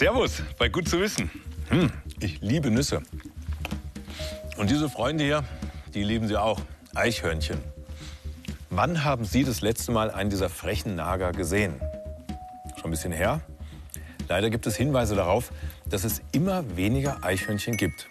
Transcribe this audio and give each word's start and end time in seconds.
Servus, 0.00 0.42
bei 0.56 0.70
Gut 0.70 0.88
zu 0.88 0.98
wissen. 0.98 1.30
Hm, 1.68 1.92
ich 2.20 2.40
liebe 2.40 2.70
Nüsse. 2.70 3.02
Und 4.56 4.70
diese 4.70 4.88
Freunde 4.88 5.24
hier, 5.24 5.44
die 5.92 6.02
lieben 6.02 6.26
sie 6.26 6.38
auch. 6.38 6.58
Eichhörnchen. 6.94 7.60
Wann 8.70 9.04
haben 9.04 9.26
Sie 9.26 9.44
das 9.44 9.60
letzte 9.60 9.92
Mal 9.92 10.10
einen 10.10 10.30
dieser 10.30 10.48
frechen 10.48 10.94
Nager 10.94 11.32
gesehen? 11.32 11.82
Schon 12.76 12.86
ein 12.86 12.90
bisschen 12.92 13.12
her? 13.12 13.42
Leider 14.26 14.48
gibt 14.48 14.66
es 14.66 14.74
Hinweise 14.74 15.16
darauf, 15.16 15.52
dass 15.84 16.04
es 16.04 16.22
immer 16.32 16.64
weniger 16.78 17.22
Eichhörnchen 17.22 17.76
gibt. 17.76 18.06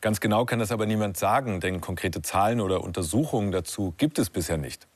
Ganz 0.00 0.20
genau 0.20 0.44
kann 0.44 0.60
das 0.60 0.70
aber 0.70 0.86
niemand 0.86 1.16
sagen, 1.16 1.58
denn 1.58 1.80
konkrete 1.80 2.22
Zahlen 2.22 2.60
oder 2.60 2.84
Untersuchungen 2.84 3.50
dazu 3.50 3.94
gibt 3.98 4.20
es 4.20 4.30
bisher 4.30 4.58
nicht. 4.58 4.86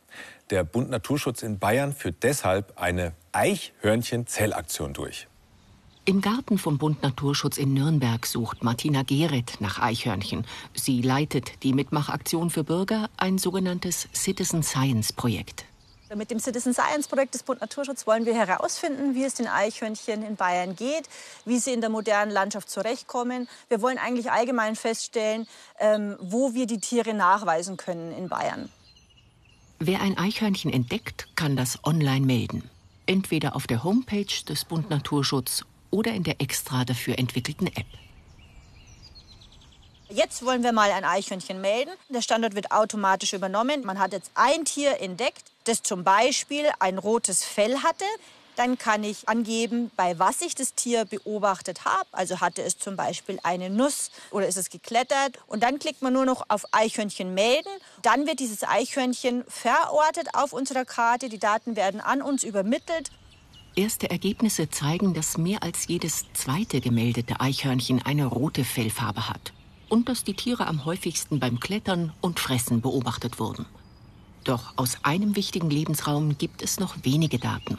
Der 0.51 0.63
Bund 0.63 0.91
Naturschutz 0.91 1.43
in 1.43 1.59
Bayern 1.59 1.93
führt 1.93 2.23
deshalb 2.23 2.81
eine 2.81 3.15
Eichhörnchen-Zellaktion 3.33 4.93
durch. 4.93 5.27
Im 6.11 6.21
Garten 6.21 6.59
vom 6.59 6.77
Bund 6.77 7.05
Naturschutz 7.05 7.57
in 7.57 7.73
Nürnberg 7.73 8.27
sucht 8.27 8.65
Martina 8.65 9.05
Gehret 9.05 9.61
nach 9.61 9.79
Eichhörnchen. 9.79 10.45
Sie 10.75 11.03
leitet 11.03 11.63
die 11.63 11.73
Mitmachaktion 11.73 12.51
für 12.51 12.65
Bürger, 12.65 13.09
ein 13.17 13.39
sogenanntes 13.39 14.09
Citizen 14.13 14.65
Science 14.65 15.13
Projekt. 15.13 15.67
Mit 16.13 16.33
dem 16.33 16.41
Citizen 16.41 16.75
Science 16.75 17.07
Projekt 17.07 17.35
des 17.35 17.45
Bund 17.45 17.61
Naturschutz 17.61 18.09
wollen 18.09 18.27
wir 18.27 18.35
herausfinden, 18.35 19.15
wie 19.15 19.23
es 19.23 19.35
den 19.35 19.47
Eichhörnchen 19.47 20.25
in 20.25 20.35
Bayern 20.35 20.75
geht, 20.75 21.09
wie 21.45 21.61
sie 21.61 21.73
in 21.73 21.81
der 21.81 21.91
modernen 21.91 22.33
Landschaft 22.33 22.69
zurechtkommen. 22.69 23.49
Wir 23.69 23.81
wollen 23.81 23.99
eigentlich 23.99 24.33
allgemein 24.33 24.75
feststellen, 24.75 25.47
ähm, 25.79 26.17
wo 26.19 26.55
wir 26.55 26.67
die 26.67 26.81
Tiere 26.81 27.15
nachweisen 27.15 27.77
können 27.77 28.11
in 28.11 28.29
Bayern. 28.29 28.69
Wer 29.79 30.01
ein 30.01 30.19
Eichhörnchen 30.19 30.73
entdeckt, 30.73 31.29
kann 31.37 31.55
das 31.55 31.79
online 31.85 32.27
melden. 32.27 32.69
Entweder 33.07 33.55
auf 33.55 33.69
der 33.69 33.85
Homepage 33.85 34.45
des 34.49 34.65
Bund 34.65 34.91
Naturschutz 34.91 35.65
oder 35.91 36.13
in 36.13 36.25
der 36.25 36.41
extra 36.41 36.85
dafür 36.85 37.19
entwickelten 37.19 37.67
App. 37.69 37.87
Jetzt 40.13 40.45
wollen 40.45 40.65
wir 40.65 40.73
mal 40.73 40.91
ein 40.91 41.05
Eichhörnchen 41.05 41.61
melden. 41.61 41.91
Der 42.09 42.21
Standort 42.21 42.57
wird 42.57 42.73
automatisch 42.73 43.33
übernommen. 43.33 43.85
Man 43.85 44.01
hat 44.01 44.13
jetzt 44.13 44.33
ein 44.35 44.65
Tier 44.65 45.01
entdeckt, 45.01 45.45
das 45.65 45.83
zum 45.83 46.03
Beispiel 46.03 46.69
ein 46.81 46.99
rotes 46.99 47.45
Fell 47.45 47.79
hatte. 47.79 48.05
Dann 48.57 48.77
kann 48.77 49.05
ich 49.05 49.29
angeben, 49.29 49.93
bei 49.97 50.19
was 50.19 50.41
ich 50.41 50.57
das 50.57 50.75
Tier 50.75 51.05
beobachtet 51.05 51.85
habe. 51.85 52.09
Also 52.11 52.41
hatte 52.41 52.61
es 52.61 52.77
zum 52.77 52.97
Beispiel 52.97 53.39
eine 53.45 53.71
Nuss 53.71 54.11
oder 54.33 54.49
ist 54.49 54.57
es 54.57 54.69
geklettert. 54.69 55.39
Und 55.47 55.63
dann 55.63 55.79
klickt 55.79 56.03
man 56.03 56.13
nur 56.13 56.25
noch 56.25 56.45
auf 56.49 56.65
Eichhörnchen 56.73 57.33
melden. 57.33 57.71
Dann 58.03 58.27
wird 58.27 58.41
dieses 58.41 58.65
Eichhörnchen 58.65 59.45
verortet 59.47 60.35
auf 60.35 60.53
unserer 60.53 60.85
Karte. 60.85 61.29
Die 61.29 61.39
Daten 61.39 61.77
werden 61.77 62.01
an 62.01 62.21
uns 62.21 62.43
übermittelt. 62.43 63.11
Erste 63.77 64.11
Ergebnisse 64.11 64.69
zeigen, 64.69 65.15
dass 65.15 65.39
mehr 65.39 65.63
als 65.63 65.87
jedes 65.87 66.25
zweite 66.33 66.81
gemeldete 66.81 67.41
Eichhörnchen 67.41 68.03
eine 68.03 68.27
rote 68.27 68.65
Fellfarbe 68.65 69.29
hat. 69.29 69.53
Und 69.89 70.09
dass 70.09 70.25
die 70.25 70.35
Tiere 70.35 70.67
am 70.67 70.85
häufigsten 70.85 71.39
beim 71.39 71.61
Klettern 71.61 72.13
und 72.21 72.41
Fressen 72.41 72.81
beobachtet 72.81 73.39
wurden. 73.39 73.67
Doch 74.45 74.73
aus 74.77 74.99
einem 75.05 75.37
wichtigen 75.37 75.71
Lebensraum 75.71 76.37
gibt 76.37 76.63
es 76.63 76.81
noch 76.81 76.97
wenige 77.05 77.39
Daten. 77.39 77.77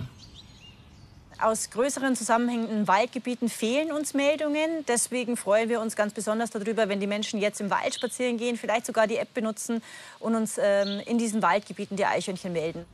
Aus 1.42 1.72
größeren 1.72 2.16
zusammenhängenden 2.16 2.88
Waldgebieten 2.88 3.50
fehlen 3.50 3.92
uns 3.92 4.14
Meldungen. 4.14 4.86
Deswegen 4.88 5.36
freuen 5.38 5.70
wir 5.70 5.82
uns 5.82 5.96
ganz 5.96 6.14
besonders 6.14 6.52
darüber, 6.52 6.88
wenn 6.88 7.00
die 7.00 7.08
Menschen 7.08 7.40
jetzt 7.40 7.60
im 7.60 7.70
Wald 7.72 7.96
spazieren 7.96 8.38
gehen, 8.38 8.58
vielleicht 8.58 8.86
sogar 8.86 9.08
die 9.08 9.18
App 9.18 9.34
benutzen 9.34 9.82
und 10.20 10.36
uns 10.36 10.60
ähm, 10.62 11.02
in 11.06 11.18
diesen 11.18 11.42
Waldgebieten 11.42 11.98
die 11.98 12.06
Eichhörnchen 12.06 12.54
melden. 12.54 12.86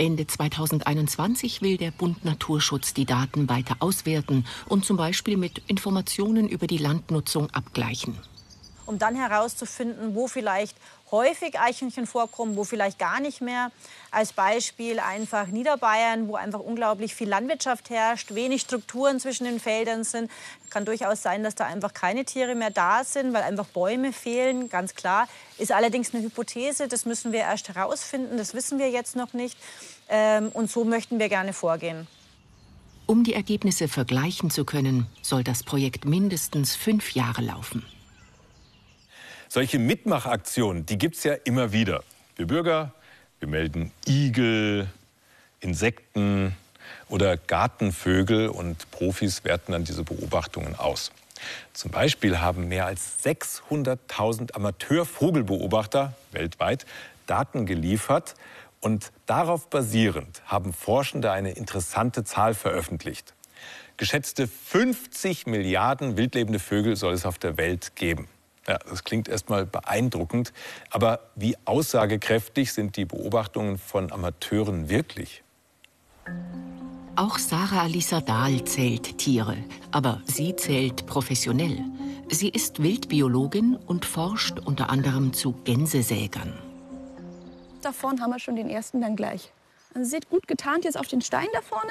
Ende 0.00 0.26
2021 0.26 1.60
will 1.60 1.76
der 1.76 1.90
Bund 1.90 2.24
Naturschutz 2.24 2.94
die 2.94 3.04
Daten 3.04 3.50
weiter 3.50 3.76
auswerten 3.80 4.46
und 4.66 4.86
zum 4.86 4.96
Beispiel 4.96 5.36
mit 5.36 5.58
Informationen 5.66 6.48
über 6.48 6.66
die 6.66 6.78
Landnutzung 6.78 7.50
abgleichen. 7.50 8.16
Um 8.86 8.98
dann 8.98 9.14
herauszufinden, 9.14 10.14
wo 10.14 10.26
vielleicht 10.26 10.74
häufig 11.10 11.58
Eichhörnchen 11.58 12.06
vorkommen, 12.06 12.56
wo 12.56 12.64
vielleicht 12.64 12.98
gar 12.98 13.20
nicht 13.20 13.40
mehr. 13.40 13.70
Als 14.10 14.32
Beispiel 14.32 14.98
einfach 14.98 15.46
Niederbayern, 15.48 16.28
wo 16.28 16.36
einfach 16.36 16.60
unglaublich 16.60 17.14
viel 17.14 17.28
Landwirtschaft 17.28 17.90
herrscht, 17.90 18.34
wenig 18.34 18.62
Strukturen 18.62 19.20
zwischen 19.20 19.44
den 19.44 19.60
Feldern 19.60 20.04
sind. 20.04 20.30
Kann 20.70 20.84
durchaus 20.84 21.22
sein, 21.22 21.42
dass 21.42 21.54
da 21.54 21.66
einfach 21.66 21.94
keine 21.94 22.24
Tiere 22.24 22.54
mehr 22.54 22.70
da 22.70 23.04
sind, 23.04 23.32
weil 23.32 23.42
einfach 23.42 23.66
Bäume 23.66 24.12
fehlen, 24.12 24.68
ganz 24.68 24.94
klar. 24.94 25.28
Ist 25.58 25.72
allerdings 25.72 26.14
eine 26.14 26.22
Hypothese, 26.22 26.88
das 26.88 27.06
müssen 27.06 27.32
wir 27.32 27.40
erst 27.40 27.68
herausfinden, 27.68 28.36
das 28.36 28.54
wissen 28.54 28.78
wir 28.78 28.90
jetzt 28.90 29.16
noch 29.16 29.32
nicht. 29.32 29.56
Ähm, 30.10 30.48
und 30.48 30.70
so 30.70 30.84
möchten 30.84 31.18
wir 31.20 31.28
gerne 31.28 31.52
vorgehen. 31.52 32.08
Um 33.06 33.24
die 33.24 33.34
Ergebnisse 33.34 33.88
vergleichen 33.88 34.50
zu 34.50 34.64
können, 34.64 35.06
soll 35.22 35.44
das 35.44 35.62
Projekt 35.62 36.04
mindestens 36.04 36.76
fünf 36.76 37.14
Jahre 37.14 37.42
laufen. 37.42 37.84
Solche 39.48 39.78
Mitmachaktionen, 39.78 40.86
die 40.86 40.98
gibt 40.98 41.16
es 41.16 41.24
ja 41.24 41.34
immer 41.34 41.72
wieder. 41.72 42.04
Wir 42.36 42.46
Bürger, 42.46 42.92
wir 43.38 43.48
melden 43.48 43.92
Igel, 44.06 44.88
Insekten 45.60 46.56
oder 47.08 47.36
Gartenvögel 47.36 48.48
und 48.48 48.90
Profis 48.90 49.44
werten 49.44 49.72
dann 49.72 49.84
diese 49.84 50.04
Beobachtungen 50.04 50.74
aus. 50.76 51.12
Zum 51.72 51.90
Beispiel 51.90 52.38
haben 52.38 52.68
mehr 52.68 52.86
als 52.86 53.24
600.000 53.24 54.54
Amateurvogelbeobachter 54.54 56.14
weltweit 56.32 56.86
Daten 57.26 57.66
geliefert 57.66 58.34
und 58.80 59.12
darauf 59.26 59.68
basierend 59.68 60.42
haben 60.46 60.72
Forschende 60.72 61.30
eine 61.32 61.52
interessante 61.52 62.24
Zahl 62.24 62.54
veröffentlicht. 62.54 63.34
Geschätzte 63.96 64.48
50 64.48 65.46
Milliarden 65.46 66.16
wildlebende 66.16 66.58
Vögel 66.58 66.96
soll 66.96 67.12
es 67.12 67.26
auf 67.26 67.38
der 67.38 67.58
Welt 67.58 67.94
geben. 67.96 68.28
Ja, 68.66 68.78
das 68.78 69.04
klingt 69.04 69.28
erstmal 69.28 69.66
beeindruckend. 69.66 70.52
Aber 70.90 71.30
wie 71.34 71.56
aussagekräftig 71.64 72.72
sind 72.72 72.96
die 72.96 73.04
Beobachtungen 73.04 73.78
von 73.78 74.12
Amateuren 74.12 74.88
wirklich? 74.88 75.42
Auch 77.16 77.38
Sarah 77.38 77.82
Alisa 77.82 78.20
Dahl 78.20 78.64
zählt 78.64 79.18
Tiere, 79.18 79.56
aber 79.90 80.22
sie 80.24 80.56
zählt 80.56 81.06
professionell. 81.06 81.84
Sie 82.30 82.48
ist 82.48 82.82
Wildbiologin 82.82 83.76
und 83.76 84.06
forscht 84.06 84.60
unter 84.60 84.88
anderem 84.88 85.32
zu 85.32 85.52
Gänsesägern. 85.64 86.69
Da 87.82 87.92
vorne 87.92 88.20
haben 88.20 88.30
wir 88.30 88.38
schon 88.38 88.56
den 88.56 88.68
ersten 88.68 89.00
dann 89.00 89.16
gleich. 89.16 89.52
Also 89.94 90.08
seht 90.08 90.28
gut 90.28 90.46
getarnt 90.46 90.84
jetzt 90.84 90.98
auf 90.98 91.08
den 91.08 91.22
Stein 91.22 91.48
da 91.52 91.62
vorne. 91.62 91.90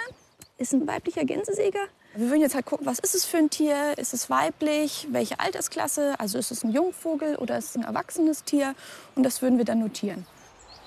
Ist 0.58 0.74
ein 0.74 0.88
weiblicher 0.88 1.26
Gänsesäger. 1.26 1.80
Wir 2.16 2.30
würden 2.30 2.42
jetzt 2.42 2.56
halt 2.56 2.66
gucken, 2.66 2.86
was 2.86 3.00
ist 3.00 3.16
es 3.16 3.26
für 3.26 3.38
ein 3.38 3.50
Tier? 3.50 3.98
Ist 3.98 4.14
es 4.14 4.30
weiblich? 4.30 5.08
Welche 5.12 5.40
Altersklasse? 5.40 6.20
Also 6.20 6.38
ist 6.38 6.52
es 6.52 6.64
ein 6.64 6.72
Jungvogel 6.72 7.36
oder 7.38 7.58
ist 7.58 7.70
es 7.72 7.76
ein 7.78 7.84
erwachsenes 7.84 8.44
Tier? 8.44 8.76
Und 9.16 9.24
das 9.24 9.42
würden 9.42 9.58
wir 9.58 9.66
dann 9.66 9.80
notieren. 9.80 10.26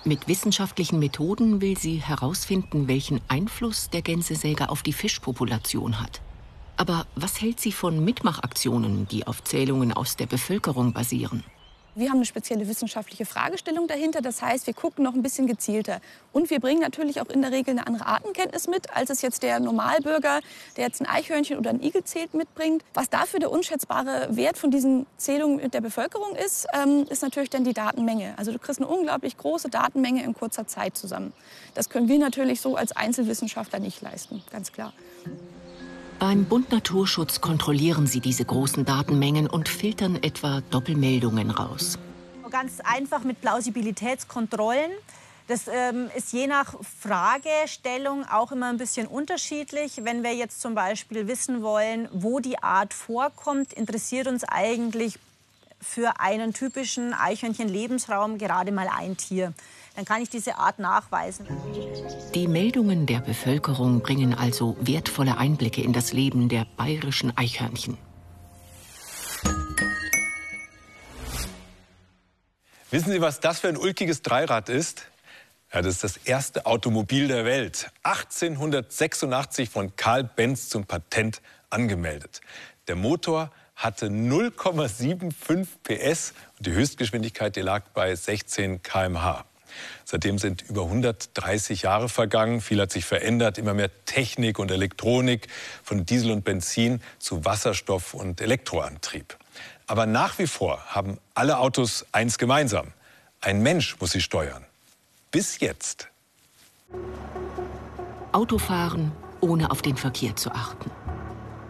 Mit 0.04 0.28
wissenschaftlichen 0.28 0.98
Methoden 0.98 1.60
will 1.60 1.78
sie 1.78 1.96
herausfinden, 1.96 2.88
welchen 2.88 3.20
Einfluss 3.28 3.88
der 3.90 4.02
Gänsesäger 4.02 4.70
auf 4.70 4.82
die 4.82 4.92
Fischpopulation 4.92 6.00
hat. 6.00 6.20
Aber 6.76 7.06
was 7.14 7.40
hält 7.40 7.60
sie 7.60 7.72
von 7.72 8.04
Mitmachaktionen, 8.04 9.06
die 9.08 9.26
auf 9.26 9.44
Zählungen 9.44 9.92
aus 9.92 10.16
der 10.16 10.26
Bevölkerung 10.26 10.92
basieren? 10.92 11.44
Wir 11.94 12.08
haben 12.08 12.16
eine 12.16 12.25
spezielle 12.25 12.66
wissenschaftliche 12.69 13.26
Fragestellung 13.26 13.86
dahinter. 13.86 14.22
Das 14.22 14.41
heißt, 14.41 14.66
wir 14.66 14.72
gucken 14.72 15.04
noch 15.04 15.12
ein 15.12 15.22
bisschen 15.22 15.47
gezielter. 15.47 16.00
Und 16.32 16.48
wir 16.48 16.58
bringen 16.58 16.80
natürlich 16.80 17.20
auch 17.20 17.28
in 17.28 17.42
der 17.42 17.53
Regel 17.53 17.72
eine 17.72 17.86
andere 17.86 18.06
Artenkenntnis 18.06 18.66
mit, 18.66 18.94
als 18.97 19.10
es 19.10 19.20
jetzt 19.20 19.42
der 19.42 19.60
Normalbürger, 19.60 20.41
der 20.78 20.84
jetzt 20.86 21.02
ein 21.02 21.06
Eichhörnchen 21.06 21.58
oder 21.58 21.69
ein 21.69 21.82
Igel 21.82 22.02
zählt, 22.04 22.32
mitbringt. 22.32 22.82
Was 22.94 23.10
dafür 23.10 23.41
der 23.41 23.50
unschätzbare 23.50 24.34
Wert 24.34 24.56
von 24.56 24.70
diesen 24.70 25.06
Zählungen 25.19 25.70
der 25.70 25.82
Bevölkerung 25.82 26.34
ist, 26.34 26.66
ähm, 26.72 27.04
ist 27.10 27.22
natürlich 27.22 27.50
dann 27.50 27.64
die 27.64 27.75
Datenmenge. 27.75 28.34
Also 28.38 28.52
du 28.52 28.58
kriegst 28.58 28.81
eine 28.81 28.88
unglaublich 28.88 29.37
große 29.37 29.69
Datenmenge 29.69 30.22
in 30.22 30.32
kurzer 30.32 30.66
Zeit 30.66 30.96
zusammen. 30.96 31.34
Das 31.75 31.90
können 31.90 32.08
wir 32.08 32.19
natürlich 32.19 32.62
so 32.62 32.76
als 32.76 32.93
Einzelwissenschaftler 32.93 33.81
nicht 33.81 34.00
leisten, 34.00 34.43
ganz 34.50 34.72
klar. 34.72 34.94
Beim 36.22 36.44
Bund 36.44 36.70
Naturschutz 36.70 37.40
kontrollieren 37.40 38.06
sie 38.06 38.20
diese 38.20 38.44
großen 38.44 38.84
Datenmengen 38.84 39.48
und 39.48 39.69
filtern 39.69 40.14
etwa 40.22 40.60
Doppelmeldungen 40.70 41.50
raus. 41.50 41.98
Ganz 42.48 42.78
einfach 42.78 43.24
mit 43.24 43.40
Plausibilitätskontrollen. 43.40 44.92
Das 45.48 45.66
ähm, 45.66 46.10
ist 46.14 46.32
je 46.32 46.46
nach 46.46 46.76
Fragestellung 47.00 48.24
auch 48.24 48.52
immer 48.52 48.69
ein 48.69 48.76
bisschen 48.78 49.08
unterschiedlich. 49.08 50.04
Wenn 50.04 50.22
wir 50.22 50.32
jetzt 50.32 50.60
zum 50.60 50.76
Beispiel 50.76 51.26
wissen 51.26 51.60
wollen, 51.60 52.08
wo 52.12 52.38
die 52.38 52.62
Art 52.62 52.94
vorkommt, 52.94 53.72
interessiert 53.72 54.28
uns 54.28 54.44
eigentlich 54.44 55.18
für 55.80 56.20
einen 56.20 56.52
typischen 56.52 57.14
Eichhörnchen-Lebensraum 57.14 58.38
gerade 58.38 58.70
mal 58.70 58.86
ein 58.96 59.16
Tier 59.16 59.52
dann 59.94 60.04
kann 60.04 60.22
ich 60.22 60.30
diese 60.30 60.56
Art 60.56 60.78
nachweisen. 60.78 61.46
Die 62.34 62.48
Meldungen 62.48 63.06
der 63.06 63.20
Bevölkerung 63.20 64.00
bringen 64.00 64.34
also 64.34 64.76
wertvolle 64.80 65.36
Einblicke 65.36 65.82
in 65.82 65.92
das 65.92 66.12
Leben 66.12 66.48
der 66.48 66.66
bayerischen 66.76 67.36
Eichhörnchen. 67.36 67.98
Wissen 72.90 73.10
Sie, 73.10 73.20
was 73.20 73.40
das 73.40 73.60
für 73.60 73.68
ein 73.68 73.78
ulkiges 73.78 74.22
Dreirad 74.22 74.68
ist? 74.68 75.06
Ja, 75.72 75.80
das 75.80 75.94
ist 75.94 76.04
das 76.04 76.16
erste 76.18 76.66
Automobil 76.66 77.28
der 77.28 77.46
Welt. 77.46 77.90
1886 78.02 79.70
von 79.70 79.96
Karl 79.96 80.24
Benz 80.24 80.68
zum 80.68 80.84
Patent 80.84 81.40
angemeldet. 81.70 82.42
Der 82.88 82.96
Motor 82.96 83.50
hatte 83.74 84.08
0,75 84.08 85.66
PS 85.82 86.34
und 86.58 86.66
die 86.66 86.72
Höchstgeschwindigkeit 86.72 87.56
die 87.56 87.62
lag 87.62 87.84
bei 87.94 88.14
16 88.14 88.82
km/h. 88.82 89.46
Seitdem 90.04 90.38
sind 90.38 90.62
über 90.62 90.82
130 90.82 91.82
Jahre 91.82 92.08
vergangen. 92.08 92.60
Viel 92.60 92.80
hat 92.80 92.92
sich 92.92 93.04
verändert. 93.04 93.58
Immer 93.58 93.74
mehr 93.74 93.90
Technik 94.04 94.58
und 94.58 94.70
Elektronik 94.70 95.48
von 95.82 96.06
Diesel 96.06 96.30
und 96.30 96.44
Benzin 96.44 97.00
zu 97.19 97.44
Wasserstoff 97.44 98.14
und 98.14 98.40
Elektroantrieb. 98.40 99.36
Aber 99.86 100.06
nach 100.06 100.38
wie 100.38 100.46
vor 100.46 100.80
haben 100.86 101.19
alle 101.34 101.58
Autos 101.58 102.06
eins 102.12 102.38
gemeinsam. 102.38 102.92
Ein 103.40 103.62
Mensch 103.62 103.96
muss 104.00 104.12
sie 104.12 104.20
steuern. 104.20 104.64
Bis 105.30 105.60
jetzt. 105.60 106.08
Autofahren, 108.32 109.12
ohne 109.40 109.70
auf 109.70 109.82
den 109.82 109.96
Verkehr 109.96 110.36
zu 110.36 110.50
achten. 110.52 110.90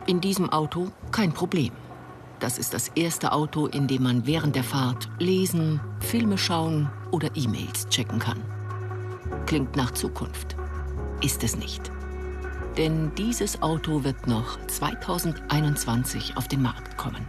In 0.06 0.20
diesem 0.20 0.50
Auto 0.50 0.92
kein 1.10 1.32
Problem. 1.32 1.72
Das 2.42 2.58
ist 2.58 2.74
das 2.74 2.88
erste 2.96 3.30
Auto, 3.30 3.68
in 3.68 3.86
dem 3.86 4.02
man 4.02 4.26
während 4.26 4.56
der 4.56 4.64
Fahrt 4.64 5.08
lesen, 5.20 5.80
Filme 6.00 6.36
schauen 6.36 6.90
oder 7.12 7.28
E-Mails 7.36 7.88
checken 7.88 8.18
kann. 8.18 8.42
Klingt 9.46 9.76
nach 9.76 9.92
Zukunft. 9.92 10.56
Ist 11.20 11.44
es 11.44 11.56
nicht. 11.56 11.92
Denn 12.76 13.14
dieses 13.14 13.62
Auto 13.62 14.02
wird 14.02 14.26
noch 14.26 14.58
2021 14.66 16.36
auf 16.36 16.48
den 16.48 16.62
Markt 16.62 16.96
kommen. 16.96 17.24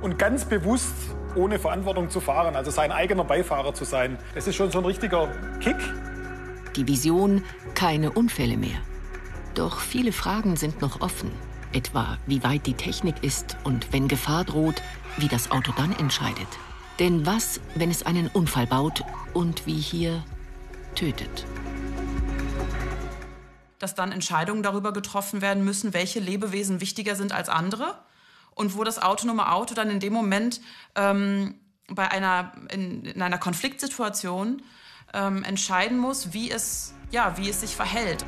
Und 0.00 0.18
ganz 0.18 0.46
bewusst 0.46 0.94
ohne 1.36 1.58
Verantwortung 1.58 2.08
zu 2.08 2.20
fahren, 2.20 2.56
also 2.56 2.70
sein 2.70 2.92
eigener 2.92 3.24
Beifahrer 3.24 3.74
zu 3.74 3.84
sein, 3.84 4.16
das 4.34 4.46
ist 4.46 4.56
schon 4.56 4.70
so 4.70 4.78
ein 4.78 4.86
richtiger 4.86 5.28
Kick. 5.60 5.76
Die 6.76 6.88
Vision, 6.88 7.42
keine 7.74 8.10
Unfälle 8.10 8.56
mehr. 8.56 8.78
Doch 9.54 9.80
viele 9.80 10.12
Fragen 10.12 10.56
sind 10.56 10.80
noch 10.80 11.02
offen 11.02 11.30
etwa 11.74 12.18
wie 12.26 12.42
weit 12.42 12.66
die 12.66 12.74
Technik 12.74 13.22
ist 13.22 13.56
und 13.64 13.92
wenn 13.92 14.08
Gefahr 14.08 14.44
droht, 14.44 14.82
wie 15.16 15.28
das 15.28 15.50
Auto 15.50 15.72
dann 15.76 15.92
entscheidet. 15.98 16.48
Denn 16.98 17.26
was, 17.26 17.60
wenn 17.74 17.90
es 17.90 18.06
einen 18.06 18.28
Unfall 18.28 18.66
baut 18.66 19.02
und 19.32 19.66
wie 19.66 19.80
hier 19.80 20.24
tötet? 20.94 21.44
Dass 23.78 23.94
dann 23.94 24.12
Entscheidungen 24.12 24.62
darüber 24.62 24.92
getroffen 24.92 25.42
werden 25.42 25.64
müssen, 25.64 25.92
welche 25.92 26.20
Lebewesen 26.20 26.80
wichtiger 26.80 27.16
sind 27.16 27.32
als 27.32 27.48
andere 27.48 27.98
und 28.54 28.76
wo 28.76 28.84
das 28.84 29.02
autonome 29.02 29.50
Auto 29.50 29.74
dann 29.74 29.90
in 29.90 30.00
dem 30.00 30.12
Moment 30.12 30.60
ähm, 30.94 31.56
bei 31.88 32.10
einer, 32.10 32.52
in, 32.70 33.04
in, 33.04 33.20
einer 33.20 33.38
Konfliktsituation 33.38 34.62
ähm, 35.12 35.42
entscheiden 35.44 35.98
muss, 35.98 36.32
wie 36.32 36.50
es, 36.50 36.94
ja, 37.10 37.36
wie 37.36 37.50
es 37.50 37.60
sich 37.60 37.76
verhält. 37.76 38.24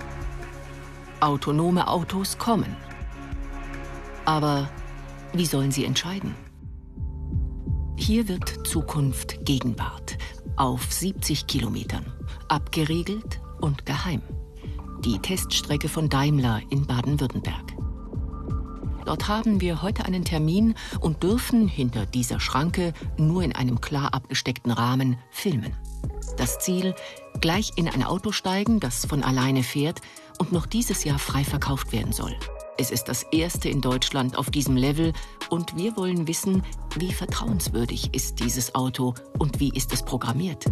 Autonome 1.21 1.89
Autos 1.89 2.37
kommen. 2.37 2.77
Aber 4.27 4.69
wie 5.33 5.47
sollen 5.47 5.71
sie 5.71 5.85
entscheiden? 5.85 6.35
Hier 7.97 8.29
wird 8.29 8.67
Zukunft 8.67 9.45
Gegenwart 9.45 10.19
auf 10.57 10.93
70 10.93 11.47
Kilometern, 11.47 12.13
abgeriegelt 12.49 13.41
und 13.61 13.87
geheim. 13.87 14.23
Die 15.05 15.19
Teststrecke 15.19 15.89
von 15.89 16.09
Daimler 16.09 16.61
in 16.71 16.87
Baden-Württemberg. 16.87 17.75
Dort 19.05 19.29
haben 19.29 19.61
wir 19.61 19.83
heute 19.83 20.05
einen 20.05 20.25
Termin 20.25 20.75
und 21.01 21.23
dürfen 21.23 21.69
hinter 21.69 22.07
dieser 22.07 22.41
Schranke 22.41 22.93
nur 23.17 23.45
in 23.45 23.55
einem 23.55 23.81
klar 23.81 24.13
abgesteckten 24.13 24.73
Rahmen 24.73 25.17
filmen. 25.31 25.73
Das 26.37 26.59
Ziel, 26.59 26.95
gleich 27.41 27.73
in 27.77 27.89
ein 27.89 28.03
Auto 28.03 28.33
steigen, 28.33 28.81
das 28.81 29.07
von 29.07 29.23
alleine 29.23 29.63
fährt 29.63 30.01
und 30.39 30.51
noch 30.51 30.67
dieses 30.67 31.05
Jahr 31.05 31.21
frei 31.21 31.45
verkauft 31.45 31.93
werden 31.93 32.13
soll. 32.13 32.35
Es 32.79 32.91
ist 32.91 33.05
das 33.05 33.23
erste 33.33 33.71
in 33.71 33.81
Deutschland 33.81 34.37
auf 34.37 34.51
diesem 34.51 34.77
Level 34.77 35.15
und 35.49 35.77
wir 35.77 35.97
wollen 35.97 36.29
wissen, 36.29 36.63
wie 36.97 37.11
vertrauenswürdig 37.11 38.15
ist 38.15 38.39
dieses 38.41 38.75
Auto 38.75 39.15
und 39.39 39.61
wie 39.61 39.71
ist 39.75 39.95
es 39.95 40.05
programmiert. 40.05 40.67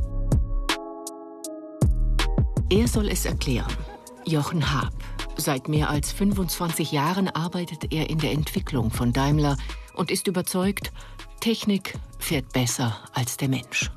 Er 2.71 2.89
soll 2.89 3.09
es 3.09 3.25
erklären. 3.25 3.73
Jochen 4.27 4.71
Haab. 4.71 4.93
Seit 5.37 5.69
mehr 5.69 5.89
als 5.89 6.13
25 6.13 6.93
Jahren 6.93 7.29
arbeitet 7.29 7.93
er 7.93 8.11
in 8.11 8.19
der 8.19 8.33
Entwicklung 8.33 8.91
von 8.91 9.13
Daimler 9.13 9.57
und 9.95 10.11
ist 10.11 10.27
überzeugt, 10.27 10.93
Technik 11.41 11.95
fährt 12.19 12.53
besser 12.53 12.99
als 13.15 13.39
der 13.39 13.49
Mensch. 13.49 13.91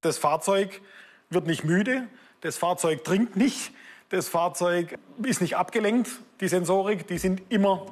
Das 0.00 0.16
Fahrzeug 0.16 0.80
wird 1.28 1.46
nicht 1.46 1.64
müde, 1.64 2.08
das 2.40 2.56
Fahrzeug 2.56 3.04
trinkt 3.04 3.36
nicht, 3.36 3.72
das 4.10 4.28
Fahrzeug 4.28 4.98
ist 5.22 5.40
nicht 5.40 5.56
abgelenkt, 5.56 6.10
die 6.40 6.48
Sensorik, 6.48 7.06
die 7.06 7.18
sind 7.18 7.42
immer 7.50 7.86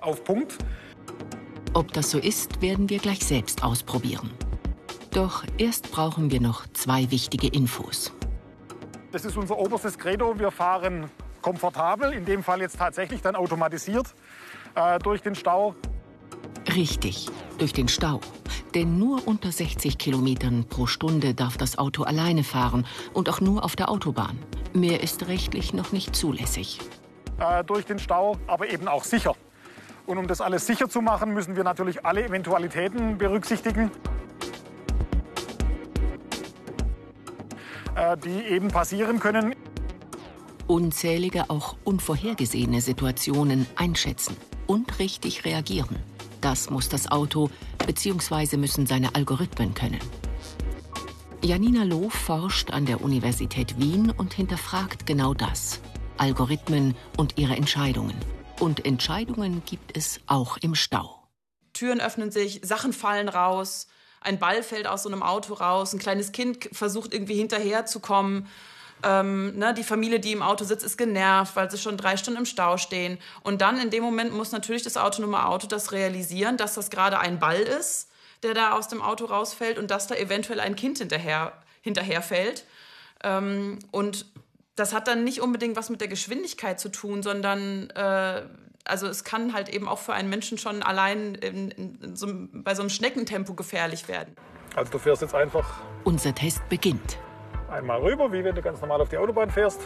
auf 0.00 0.24
Punkt. 0.24 0.58
Ob 1.74 1.92
das 1.92 2.10
so 2.10 2.18
ist, 2.18 2.60
werden 2.60 2.90
wir 2.90 2.98
gleich 2.98 3.24
selbst 3.24 3.62
ausprobieren. 3.62 4.30
Doch 5.12 5.44
erst 5.58 5.90
brauchen 5.92 6.30
wir 6.30 6.40
noch 6.40 6.66
zwei 6.72 7.10
wichtige 7.10 7.48
Infos. 7.48 8.12
Das 9.12 9.24
ist 9.24 9.36
unser 9.36 9.58
oberstes 9.58 9.98
Credo. 9.98 10.38
Wir 10.38 10.50
fahren 10.50 11.10
komfortabel, 11.42 12.12
in 12.12 12.24
dem 12.24 12.42
Fall 12.42 12.60
jetzt 12.60 12.78
tatsächlich 12.78 13.20
dann 13.20 13.36
automatisiert 13.36 14.14
äh, 14.74 14.98
durch 14.98 15.22
den 15.22 15.34
Stau. 15.34 15.74
Richtig, 16.68 17.28
durch 17.58 17.72
den 17.72 17.88
Stau. 17.88 18.20
Denn 18.74 18.98
nur 18.98 19.26
unter 19.26 19.50
60 19.52 19.98
Kilometern 19.98 20.64
pro 20.64 20.86
Stunde 20.86 21.34
darf 21.34 21.56
das 21.56 21.76
Auto 21.76 22.04
alleine 22.04 22.44
fahren 22.44 22.86
und 23.12 23.28
auch 23.28 23.40
nur 23.40 23.64
auf 23.64 23.76
der 23.76 23.90
Autobahn. 23.90 24.38
Mehr 24.72 25.02
ist 25.02 25.26
rechtlich 25.28 25.74
noch 25.74 25.92
nicht 25.92 26.16
zulässig. 26.16 26.78
Äh, 27.38 27.64
durch 27.64 27.84
den 27.84 27.98
Stau, 27.98 28.38
aber 28.46 28.70
eben 28.70 28.88
auch 28.88 29.04
sicher. 29.04 29.34
Und 30.06 30.18
um 30.18 30.26
das 30.26 30.40
alles 30.40 30.66
sicher 30.66 30.88
zu 30.88 31.00
machen, 31.00 31.34
müssen 31.34 31.56
wir 31.56 31.64
natürlich 31.64 32.04
alle 32.04 32.24
Eventualitäten 32.24 33.18
berücksichtigen, 33.18 33.90
äh, 37.94 38.16
die 38.16 38.44
eben 38.46 38.68
passieren 38.68 39.20
können. 39.20 39.54
Unzählige, 40.66 41.50
auch 41.50 41.76
unvorhergesehene 41.84 42.80
Situationen 42.80 43.66
einschätzen 43.76 44.36
und 44.66 44.98
richtig 44.98 45.44
reagieren. 45.44 45.98
Das 46.42 46.70
muss 46.70 46.88
das 46.88 47.10
Auto 47.10 47.50
bzw. 47.86 48.56
müssen 48.56 48.84
seine 48.84 49.14
Algorithmen 49.14 49.74
können. 49.74 50.00
Janina 51.40 51.84
Loh 51.84 52.10
forscht 52.10 52.72
an 52.72 52.84
der 52.84 53.00
Universität 53.00 53.78
Wien 53.78 54.10
und 54.10 54.34
hinterfragt 54.34 55.06
genau 55.06 55.34
das. 55.34 55.80
Algorithmen 56.18 56.96
und 57.16 57.38
ihre 57.38 57.54
Entscheidungen. 57.56 58.16
Und 58.58 58.84
Entscheidungen 58.84 59.62
gibt 59.64 59.96
es 59.96 60.20
auch 60.26 60.56
im 60.56 60.74
Stau. 60.74 61.22
Türen 61.72 62.00
öffnen 62.00 62.32
sich, 62.32 62.60
Sachen 62.64 62.92
fallen 62.92 63.28
raus, 63.28 63.86
ein 64.20 64.40
Ball 64.40 64.64
fällt 64.64 64.88
aus 64.88 65.04
so 65.04 65.08
einem 65.08 65.22
Auto 65.22 65.54
raus, 65.54 65.92
ein 65.92 66.00
kleines 66.00 66.32
Kind 66.32 66.68
versucht 66.72 67.14
irgendwie 67.14 67.36
hinterherzukommen. 67.36 68.48
Ähm, 69.02 69.58
ne, 69.58 69.74
die 69.74 69.82
Familie, 69.82 70.20
die 70.20 70.32
im 70.32 70.42
Auto 70.42 70.64
sitzt, 70.64 70.84
ist 70.84 70.96
genervt, 70.96 71.56
weil 71.56 71.70
sie 71.70 71.78
schon 71.78 71.96
drei 71.96 72.16
Stunden 72.16 72.40
im 72.40 72.46
Stau 72.46 72.76
stehen. 72.76 73.18
Und 73.42 73.60
dann 73.60 73.80
in 73.80 73.90
dem 73.90 74.02
Moment 74.02 74.32
muss 74.32 74.52
natürlich 74.52 74.82
das 74.82 74.96
autonome 74.96 75.46
Auto 75.46 75.66
das 75.66 75.92
realisieren, 75.92 76.56
dass 76.56 76.74
das 76.74 76.90
gerade 76.90 77.18
ein 77.18 77.38
Ball 77.38 77.60
ist, 77.60 78.10
der 78.42 78.54
da 78.54 78.72
aus 78.72 78.88
dem 78.88 79.02
Auto 79.02 79.24
rausfällt 79.24 79.78
und 79.78 79.90
dass 79.90 80.06
da 80.06 80.14
eventuell 80.14 80.60
ein 80.60 80.76
Kind 80.76 80.98
hinterher, 80.98 81.52
hinterherfällt. 81.80 82.64
Ähm, 83.24 83.78
und 83.90 84.26
das 84.76 84.94
hat 84.94 85.08
dann 85.08 85.24
nicht 85.24 85.40
unbedingt 85.40 85.76
was 85.76 85.90
mit 85.90 86.00
der 86.00 86.08
Geschwindigkeit 86.08 86.80
zu 86.80 86.88
tun, 86.88 87.22
sondern 87.22 87.90
äh, 87.90 88.42
also 88.84 89.06
es 89.06 89.24
kann 89.24 89.52
halt 89.52 89.68
eben 89.68 89.88
auch 89.88 89.98
für 89.98 90.12
einen 90.12 90.28
Menschen 90.28 90.58
schon 90.58 90.82
allein 90.82 91.34
in, 91.36 91.70
in 91.70 92.16
so, 92.16 92.28
bei 92.52 92.74
so 92.74 92.82
einem 92.82 92.90
Schneckentempo 92.90 93.54
gefährlich 93.54 94.08
werden. 94.08 94.34
Also 94.74 94.92
du 94.92 94.98
fährst 94.98 95.22
jetzt 95.22 95.34
einfach. 95.34 95.82
Unser 96.04 96.34
Test 96.34 96.68
beginnt. 96.68 97.18
Einmal 97.72 98.02
rüber, 98.02 98.30
wie 98.30 98.44
wenn 98.44 98.54
du 98.54 98.60
ganz 98.60 98.80
normal 98.82 99.00
auf 99.00 99.08
die 99.08 99.16
Autobahn 99.16 99.50
fährst. 99.50 99.80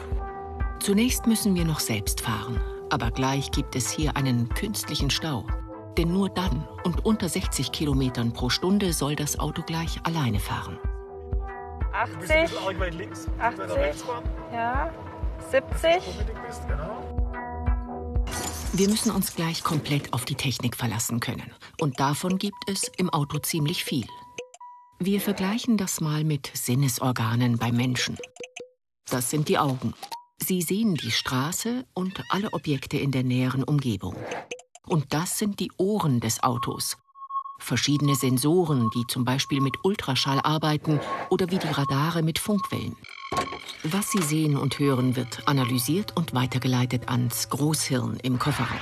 Zunächst 0.80 1.26
müssen 1.26 1.54
wir 1.54 1.64
noch 1.64 1.78
selbst 1.78 2.20
fahren. 2.20 2.60
Aber 2.90 3.12
gleich 3.12 3.52
gibt 3.52 3.76
es 3.76 3.90
hier 3.90 4.16
einen 4.16 4.48
künstlichen 4.48 5.08
Stau. 5.08 5.46
Denn 5.96 6.12
nur 6.12 6.28
dann 6.28 6.66
und 6.82 7.06
unter 7.06 7.28
60 7.28 7.70
Kilometern 7.70 8.32
pro 8.32 8.48
Stunde 8.48 8.92
soll 8.92 9.14
das 9.14 9.38
Auto 9.38 9.62
gleich 9.62 10.00
alleine 10.02 10.40
fahren. 10.40 10.78
80, 11.92 12.50
links, 12.90 13.28
80, 13.38 13.68
ja, 14.52 14.92
70. 15.50 16.02
Wir 18.72 18.88
müssen 18.88 19.12
uns 19.12 19.34
gleich 19.34 19.62
komplett 19.62 20.12
auf 20.12 20.24
die 20.24 20.34
Technik 20.34 20.76
verlassen 20.76 21.20
können. 21.20 21.50
Und 21.80 21.98
davon 22.00 22.36
gibt 22.36 22.68
es 22.68 22.90
im 22.98 23.10
Auto 23.10 23.38
ziemlich 23.38 23.84
viel. 23.84 24.06
Wir 24.98 25.20
vergleichen 25.20 25.76
das 25.76 26.00
mal 26.00 26.24
mit 26.24 26.50
Sinnesorganen 26.54 27.58
bei 27.58 27.70
Menschen. 27.70 28.16
Das 29.10 29.30
sind 29.30 29.48
die 29.48 29.58
Augen. 29.58 29.92
Sie 30.38 30.62
sehen 30.62 30.94
die 30.94 31.10
Straße 31.10 31.84
und 31.92 32.22
alle 32.30 32.52
Objekte 32.54 32.96
in 32.96 33.10
der 33.10 33.22
näheren 33.22 33.62
Umgebung. 33.62 34.16
Und 34.86 35.12
das 35.12 35.38
sind 35.38 35.60
die 35.60 35.70
Ohren 35.76 36.20
des 36.20 36.42
Autos. 36.42 36.96
Verschiedene 37.58 38.14
Sensoren, 38.14 38.88
die 38.94 39.04
zum 39.06 39.24
Beispiel 39.26 39.60
mit 39.60 39.74
Ultraschall 39.84 40.40
arbeiten 40.40 40.98
oder 41.28 41.50
wie 41.50 41.58
die 41.58 41.68
Radare 41.68 42.22
mit 42.22 42.38
Funkwellen. 42.38 42.96
Was 43.82 44.12
Sie 44.12 44.22
sehen 44.22 44.56
und 44.56 44.78
hören, 44.78 45.14
wird 45.14 45.46
analysiert 45.46 46.16
und 46.16 46.32
weitergeleitet 46.32 47.08
ans 47.08 47.50
Großhirn 47.50 48.18
im 48.22 48.38
Kofferraum. 48.38 48.80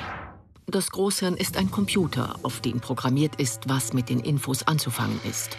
Das 0.66 0.90
Großhirn 0.90 1.37
ist 1.37 1.56
ein 1.56 1.71
Computer, 1.71 2.37
auf 2.42 2.61
dem 2.61 2.80
programmiert 2.80 3.37
ist, 3.37 3.68
was 3.68 3.92
mit 3.92 4.09
den 4.09 4.21
Infos 4.21 4.62
anzufangen 4.62 5.21
ist. 5.25 5.59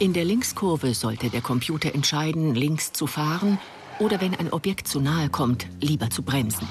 In 0.00 0.14
der 0.14 0.24
Linkskurve 0.24 0.94
sollte 0.94 1.28
der 1.28 1.42
Computer 1.42 1.94
entscheiden, 1.94 2.54
links 2.54 2.90
zu 2.90 3.06
fahren 3.06 3.58
oder 3.98 4.18
wenn 4.22 4.34
ein 4.34 4.50
Objekt 4.50 4.88
zu 4.88 4.98
nahe 4.98 5.28
kommt, 5.28 5.66
lieber 5.78 6.08
zu 6.08 6.22
bremsen. 6.22 6.66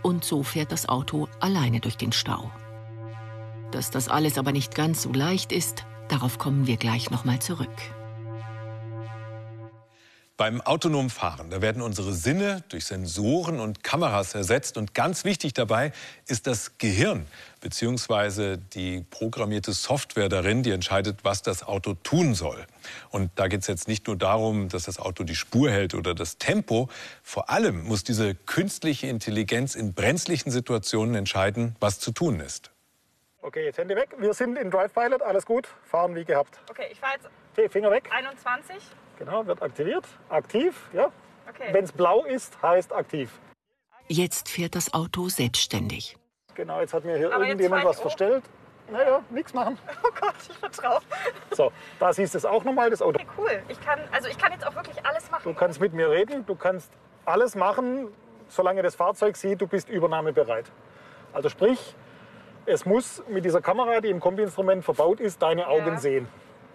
Und 0.00 0.24
so 0.24 0.42
fährt 0.42 0.72
das 0.72 0.88
Auto 0.88 1.28
alleine 1.40 1.80
durch 1.80 1.98
den 1.98 2.12
Stau. 2.12 2.50
Dass 3.70 3.90
das 3.90 4.08
alles 4.08 4.38
aber 4.38 4.52
nicht 4.52 4.74
ganz 4.74 5.02
so 5.02 5.12
leicht 5.12 5.52
ist, 5.52 5.84
darauf 6.08 6.38
kommen 6.38 6.66
wir 6.66 6.78
gleich 6.78 7.10
nochmal 7.10 7.40
zurück. 7.40 7.68
Beim 10.36 10.60
autonomen 10.60 11.10
Fahren, 11.10 11.50
da 11.50 11.62
werden 11.62 11.80
unsere 11.80 12.12
Sinne 12.12 12.64
durch 12.68 12.86
Sensoren 12.86 13.60
und 13.60 13.84
Kameras 13.84 14.34
ersetzt. 14.34 14.76
Und 14.76 14.92
ganz 14.92 15.24
wichtig 15.24 15.54
dabei 15.54 15.92
ist 16.26 16.48
das 16.48 16.76
Gehirn 16.78 17.26
bzw. 17.60 18.56
die 18.72 19.04
programmierte 19.10 19.72
Software 19.72 20.28
darin, 20.28 20.64
die 20.64 20.72
entscheidet, 20.72 21.20
was 21.22 21.42
das 21.42 21.62
Auto 21.62 21.94
tun 22.02 22.34
soll. 22.34 22.66
Und 23.10 23.30
da 23.36 23.46
geht 23.46 23.60
es 23.60 23.68
jetzt 23.68 23.86
nicht 23.86 24.08
nur 24.08 24.16
darum, 24.16 24.68
dass 24.68 24.84
das 24.84 24.98
Auto 24.98 25.22
die 25.22 25.36
Spur 25.36 25.70
hält 25.70 25.94
oder 25.94 26.16
das 26.16 26.36
Tempo. 26.36 26.88
Vor 27.22 27.48
allem 27.48 27.84
muss 27.84 28.02
diese 28.02 28.34
künstliche 28.34 29.06
Intelligenz 29.06 29.76
in 29.76 29.94
brenzlichen 29.94 30.50
Situationen 30.50 31.14
entscheiden, 31.14 31.76
was 31.78 32.00
zu 32.00 32.10
tun 32.10 32.40
ist. 32.40 32.72
Okay, 33.40 33.66
jetzt 33.66 33.78
Hände 33.78 33.94
weg. 33.94 34.08
Wir 34.18 34.34
sind 34.34 34.58
in 34.58 34.68
Drive 34.72 34.92
Pilot, 34.92 35.22
alles 35.22 35.46
gut. 35.46 35.68
Fahren 35.84 36.16
wie 36.16 36.24
gehabt. 36.24 36.58
Okay, 36.68 36.88
ich 36.90 36.98
fahre 36.98 37.14
jetzt 37.14 37.28
Okay, 37.56 37.68
Finger 37.68 37.92
weg. 37.92 38.10
21. 38.10 38.78
Genau, 39.18 39.46
wird 39.46 39.62
aktiviert. 39.62 40.04
Aktiv, 40.28 40.88
ja. 40.92 41.10
Okay. 41.48 41.68
Wenn 41.72 41.84
es 41.84 41.92
blau 41.92 42.24
ist, 42.24 42.60
heißt 42.62 42.92
aktiv. 42.92 43.30
Jetzt 44.08 44.48
fährt 44.48 44.74
das 44.74 44.92
Auto 44.92 45.28
selbstständig. 45.28 46.16
Genau, 46.54 46.80
jetzt 46.80 46.94
hat 46.94 47.04
mir 47.04 47.16
hier 47.16 47.32
Aber 47.34 47.44
irgendjemand 47.46 47.84
was 47.84 48.00
verstellt. 48.00 48.44
Naja, 48.90 49.22
nichts 49.30 49.54
machen. 49.54 49.78
Oh 50.04 50.10
Gott, 50.20 50.34
ich 50.48 50.56
vertraue. 50.58 51.00
So, 51.52 51.72
da 51.98 52.12
siehst 52.12 52.34
du 52.34 52.38
es 52.38 52.44
auch 52.44 52.64
nochmal, 52.64 52.90
das 52.90 53.00
Auto. 53.00 53.18
Okay, 53.18 53.26
cool. 53.38 53.62
Ich 53.68 53.80
kann, 53.80 53.98
also 54.12 54.28
ich 54.28 54.36
kann 54.36 54.52
jetzt 54.52 54.66
auch 54.66 54.74
wirklich 54.74 55.04
alles 55.06 55.30
machen. 55.30 55.42
Du 55.44 55.54
kannst 55.54 55.80
mit 55.80 55.94
mir 55.94 56.10
reden, 56.10 56.44
du 56.44 56.54
kannst 56.54 56.90
alles 57.24 57.54
machen, 57.54 58.08
solange 58.48 58.82
das 58.82 58.94
Fahrzeug 58.94 59.36
sieht, 59.36 59.60
du 59.60 59.66
bist 59.66 59.88
übernahmebereit. 59.88 60.70
Also 61.32 61.48
sprich, 61.48 61.94
es 62.66 62.84
muss 62.84 63.22
mit 63.28 63.44
dieser 63.44 63.60
Kamera, 63.62 64.00
die 64.00 64.08
im 64.10 64.20
Kombi-Instrument 64.20 64.84
verbaut 64.84 65.20
ist, 65.20 65.40
deine 65.42 65.66
Augen 65.66 65.86
Ja. 65.94 65.98
sehen. 65.98 66.28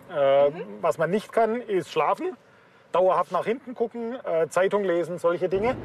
Äh, 0.09 0.51
Was 0.81 0.97
man 0.97 1.11
nicht 1.11 1.31
kann, 1.31 1.61
ist 1.61 1.91
schlafen, 1.91 2.35
dauerhaft 2.91 3.31
nach 3.31 3.45
hinten 3.45 3.75
gucken, 3.75 4.15
äh, 4.23 4.47
Zeitung 4.49 4.83
lesen, 4.83 5.17
solche 5.19 5.49
Dinge. 5.49 5.75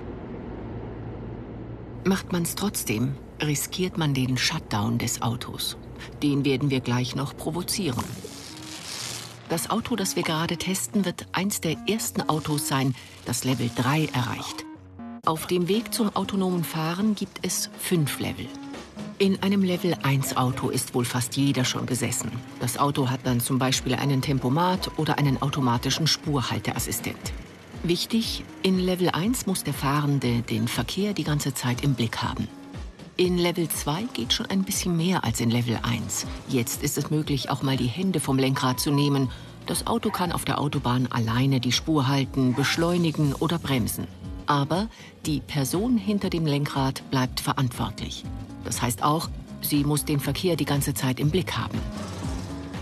Macht 2.04 2.32
man 2.32 2.42
es 2.42 2.54
trotzdem, 2.54 3.16
riskiert 3.42 3.96
man 3.98 4.14
den 4.14 4.36
Shutdown 4.36 4.98
des 4.98 5.22
Autos. 5.22 5.76
Den 6.22 6.44
werden 6.44 6.70
wir 6.70 6.80
gleich 6.80 7.16
noch 7.16 7.36
provozieren. 7.36 8.04
Das 9.48 9.70
Auto, 9.70 9.94
das 9.94 10.16
wir 10.16 10.22
gerade 10.22 10.56
testen, 10.56 11.04
wird 11.04 11.26
eins 11.32 11.60
der 11.60 11.76
ersten 11.88 12.22
Autos 12.28 12.66
sein, 12.68 12.94
das 13.26 13.44
Level 13.44 13.70
3 13.74 14.06
erreicht. 14.06 14.64
Auf 15.26 15.46
dem 15.46 15.68
Weg 15.68 15.94
zum 15.94 16.14
autonomen 16.16 16.64
Fahren 16.64 17.14
gibt 17.14 17.40
es 17.42 17.70
fünf 17.78 18.20
Level. 18.20 18.46
In 19.18 19.42
einem 19.42 19.62
Level 19.62 19.96
1 20.02 20.36
Auto 20.36 20.70
ist 20.70 20.94
wohl 20.94 21.04
fast 21.04 21.36
jeder 21.36 21.64
schon 21.64 21.86
gesessen. 21.86 22.32
Das 22.60 22.78
Auto 22.78 23.10
hat 23.10 23.20
dann 23.24 23.40
zum 23.40 23.58
Beispiel 23.58 23.94
einen 23.94 24.22
Tempomat 24.22 24.90
oder 24.96 25.18
einen 25.18 25.40
automatischen 25.40 26.06
Spurhalteassistent. 26.06 27.32
Wichtig, 27.84 28.44
in 28.62 28.78
Level 28.78 29.10
1 29.10 29.46
muss 29.46 29.62
der 29.62 29.74
Fahrende 29.74 30.42
den 30.42 30.68
Verkehr 30.68 31.12
die 31.12 31.22
ganze 31.22 31.54
Zeit 31.54 31.84
im 31.84 31.94
Blick 31.94 32.22
haben. 32.22 32.48
In 33.16 33.38
Level 33.38 33.68
2 33.68 34.04
geht 34.12 34.32
schon 34.32 34.46
ein 34.46 34.64
bisschen 34.64 34.96
mehr 34.96 35.22
als 35.22 35.40
in 35.40 35.50
Level 35.50 35.78
1. 35.82 36.26
Jetzt 36.48 36.82
ist 36.82 36.98
es 36.98 37.10
möglich, 37.10 37.50
auch 37.50 37.62
mal 37.62 37.76
die 37.76 37.86
Hände 37.86 38.18
vom 38.18 38.38
Lenkrad 38.38 38.80
zu 38.80 38.90
nehmen. 38.90 39.30
Das 39.66 39.86
Auto 39.86 40.10
kann 40.10 40.32
auf 40.32 40.44
der 40.44 40.58
Autobahn 40.58 41.06
alleine 41.12 41.60
die 41.60 41.70
Spur 41.70 42.08
halten, 42.08 42.54
beschleunigen 42.54 43.32
oder 43.34 43.58
bremsen. 43.58 44.08
Aber 44.46 44.88
die 45.26 45.40
Person 45.40 45.96
hinter 45.96 46.30
dem 46.30 46.46
Lenkrad 46.46 47.02
bleibt 47.10 47.40
verantwortlich. 47.40 48.24
Das 48.64 48.82
heißt 48.82 49.02
auch, 49.02 49.28
sie 49.60 49.84
muss 49.84 50.04
den 50.04 50.20
Verkehr 50.20 50.56
die 50.56 50.64
ganze 50.64 50.94
Zeit 50.94 51.20
im 51.20 51.30
Blick 51.30 51.56
haben. 51.56 51.78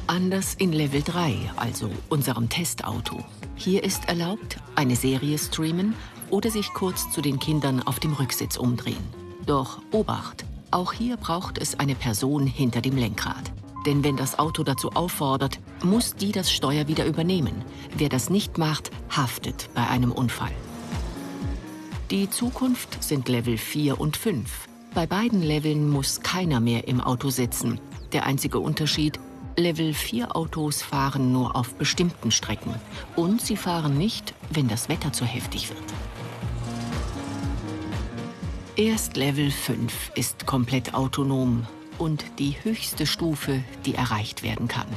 Anders 0.07 0.54
in 0.54 0.73
Level 0.73 1.02
3, 1.02 1.52
also 1.57 1.90
unserem 2.09 2.49
Testauto. 2.49 3.25
Hier 3.54 3.85
ist 3.85 4.09
erlaubt, 4.09 4.57
eine 4.75 4.97
Serie 4.97 5.38
streamen 5.38 5.95
oder 6.31 6.50
sich 6.50 6.73
kurz 6.73 7.11
zu 7.11 7.21
den 7.21 7.38
Kindern 7.38 7.83
auf 7.83 8.00
dem 8.00 8.12
Rücksitz 8.12 8.57
umdrehen. 8.57 9.04
Doch 9.47 9.81
Obacht, 9.92 10.45
auch 10.71 10.92
hier 10.92 11.16
braucht 11.16 11.59
es 11.59 11.78
eine 11.78 11.95
Person 11.95 12.47
hinter 12.47 12.81
dem 12.81 12.97
Lenkrad. 12.97 13.52
Denn 13.87 14.04
wenn 14.04 14.16
das 14.16 14.38
Auto 14.38 14.62
dazu 14.62 14.92
auffordert, 14.92 15.59
muss 15.83 16.14
die 16.14 16.33
das 16.33 16.52
Steuer 16.52 16.88
wieder 16.88 17.04
übernehmen. 17.04 17.64
Wer 17.97 18.09
das 18.09 18.31
nicht 18.31 18.59
macht, 18.59 18.90
haftet 19.11 19.69
bei 19.75 19.87
einem 19.87 20.12
Unfall. 20.12 20.52
Die 22.12 22.28
Zukunft 22.28 23.02
sind 23.02 23.31
Level 23.31 23.57
4 23.57 23.99
und 23.99 24.19
5. 24.19 24.69
Bei 24.92 25.07
beiden 25.07 25.40
Leveln 25.40 25.88
muss 25.88 26.21
keiner 26.21 26.61
mehr 26.61 26.87
im 26.87 27.00
Auto 27.00 27.31
sitzen. 27.31 27.81
Der 28.12 28.26
einzige 28.26 28.59
Unterschied, 28.59 29.19
Level 29.57 29.95
4 29.95 30.37
Autos 30.37 30.83
fahren 30.83 31.33
nur 31.33 31.57
auf 31.57 31.75
bestimmten 31.76 32.31
Strecken. 32.31 32.75
Und 33.16 33.40
sie 33.40 33.57
fahren 33.57 33.97
nicht, 33.97 34.35
wenn 34.50 34.69
das 34.69 34.90
Wetter 34.90 35.14
zu 35.14 35.25
heftig 35.25 35.71
wird. 35.71 35.83
Erst 38.76 39.16
Level 39.16 39.50
5 39.50 40.11
ist 40.14 40.45
komplett 40.45 40.92
autonom 40.92 41.66
und 41.97 42.26
die 42.38 42.57
höchste 42.62 43.07
Stufe, 43.07 43.64
die 43.87 43.95
erreicht 43.95 44.42
werden 44.42 44.69
kann. 44.69 44.88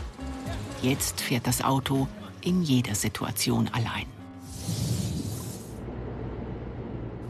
Jetzt 0.81 1.21
fährt 1.21 1.47
das 1.47 1.63
Auto 1.63 2.09
in 2.41 2.61
jeder 2.61 2.93
Situation 2.93 3.69
allein. 3.71 4.14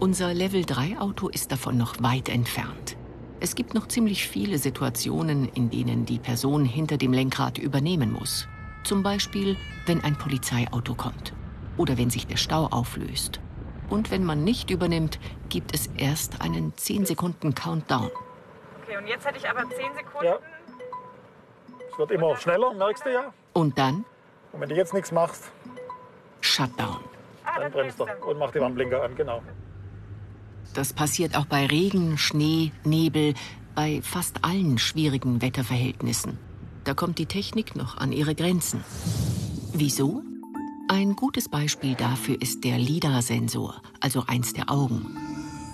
Unser 0.05 0.35
Level 0.35 0.63
3 0.63 1.00
Auto 1.00 1.29
ist 1.29 1.51
davon 1.51 1.77
noch 1.77 1.95
weit 2.00 2.29
entfernt. 2.29 2.95
Es 3.39 3.55
gibt 3.55 3.74
noch 3.74 3.88
ziemlich 3.88 4.27
viele 4.27 4.59
Situationen, 4.59 5.50
in 5.55 5.71
denen 5.71 6.05
die 6.05 6.19
Person 6.19 6.63
hinter 6.63 6.97
dem 6.97 7.12
Lenkrad 7.12 7.57
übernehmen 7.57 8.13
muss. 8.13 8.47
Zum 8.83 9.01
Beispiel, 9.01 9.57
wenn 9.88 10.03
ein 10.03 10.15
Polizeiauto 10.15 10.93
kommt 10.93 11.33
oder 11.75 11.97
wenn 11.97 12.12
sich 12.12 12.27
der 12.27 12.38
Stau 12.38 12.67
auflöst. 12.67 13.39
Und 13.89 14.12
wenn 14.12 14.24
man 14.24 14.43
nicht 14.43 14.69
übernimmt, 14.69 15.17
gibt 15.50 15.74
es 15.74 15.89
erst 15.97 16.39
einen 16.39 16.77
10 16.77 17.07
Sekunden 17.07 17.55
Countdown. 17.55 18.12
Okay, 18.83 18.97
und 18.97 19.07
jetzt 19.07 19.25
hätte 19.25 19.39
ich 19.39 19.50
aber 19.50 19.62
10 19.62 19.71
Sekunden. 19.95 20.24
Ja. 20.24 20.38
Es 21.91 21.97
wird 21.97 22.12
immer 22.12 22.38
schneller, 22.38 22.75
merkst 22.75 23.07
du 23.07 23.12
ja. 23.12 23.33
Und 23.53 23.75
dann 23.79 24.05
Und 24.51 24.62
wenn 24.62 24.69
du 24.69 24.75
jetzt 24.75 24.93
nichts 24.93 25.12
machst, 25.12 25.51
Shutdown. 26.41 27.00
Ah, 27.43 27.59
dann 27.59 27.71
bremst 27.71 28.00
er 28.00 28.24
und 28.27 28.38
macht 28.38 28.53
die 28.53 28.59
Warnblinker 28.59 29.01
an, 29.01 29.15
genau. 29.15 29.41
Das 30.74 30.93
passiert 30.93 31.36
auch 31.36 31.45
bei 31.45 31.65
Regen, 31.65 32.17
Schnee, 32.17 32.72
Nebel, 32.84 33.34
bei 33.75 34.01
fast 34.01 34.43
allen 34.43 34.77
schwierigen 34.77 35.41
Wetterverhältnissen. 35.41 36.38
Da 36.84 36.93
kommt 36.93 37.17
die 37.19 37.25
Technik 37.25 37.75
noch 37.75 37.98
an 37.98 38.12
ihre 38.12 38.36
Grenzen. 38.36 38.84
Wieso? 39.74 40.24
Ein 40.88 41.15
gutes 41.15 41.50
Beispiel 41.50 41.95
dafür 41.95 42.39
ist 42.41 42.63
der 42.63 42.77
LIDAR-Sensor, 42.77 43.81
also 44.00 44.24
eins 44.27 44.53
der 44.53 44.69
Augen. 44.69 45.17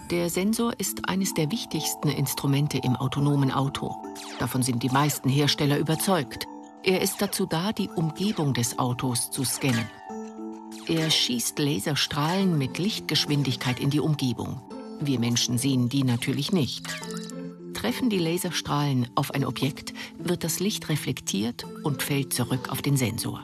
Der 0.10 0.30
Sensor 0.30 0.74
ist 0.78 1.08
eines 1.08 1.34
der 1.34 1.52
wichtigsten 1.52 2.10
Instrumente 2.10 2.78
im 2.78 2.96
autonomen 2.96 3.52
Auto. 3.52 3.96
Davon 4.40 4.64
sind 4.64 4.84
die 4.84 4.90
meisten 4.90 5.30
Hersteller 5.30 5.78
überzeugt. 5.78 6.48
Er 6.84 7.02
ist 7.02 7.22
dazu 7.22 7.46
da, 7.46 7.72
die 7.72 7.90
Umgebung 7.90 8.54
des 8.54 8.80
Autos 8.80 9.32
zu 9.32 9.44
scannen. 9.44 9.90
Er 10.88 11.10
schießt 11.10 11.60
Laserstrahlen 11.60 12.58
mit 12.58 12.78
Lichtgeschwindigkeit 12.78 13.80
in 13.80 13.90
die 13.90 14.00
Umgebung. 14.00 14.62
Wir 15.04 15.20
Menschen 15.20 15.58
sehen 15.58 15.90
die 15.90 16.04
natürlich 16.04 16.52
nicht. 16.52 16.86
Treffen 17.74 18.12
die 18.12 18.20
Laserstrahlen 18.20 19.10
auf 19.16 19.32
ein 19.34 19.46
Objekt, 19.46 19.94
wird 20.20 20.44
das 20.44 20.60
Licht 20.60 20.90
reflektiert 20.90 21.66
und 21.84 22.04
fällt 22.04 22.34
zurück 22.34 22.72
auf 22.72 22.84
den 22.84 22.98
Sensor. 22.98 23.44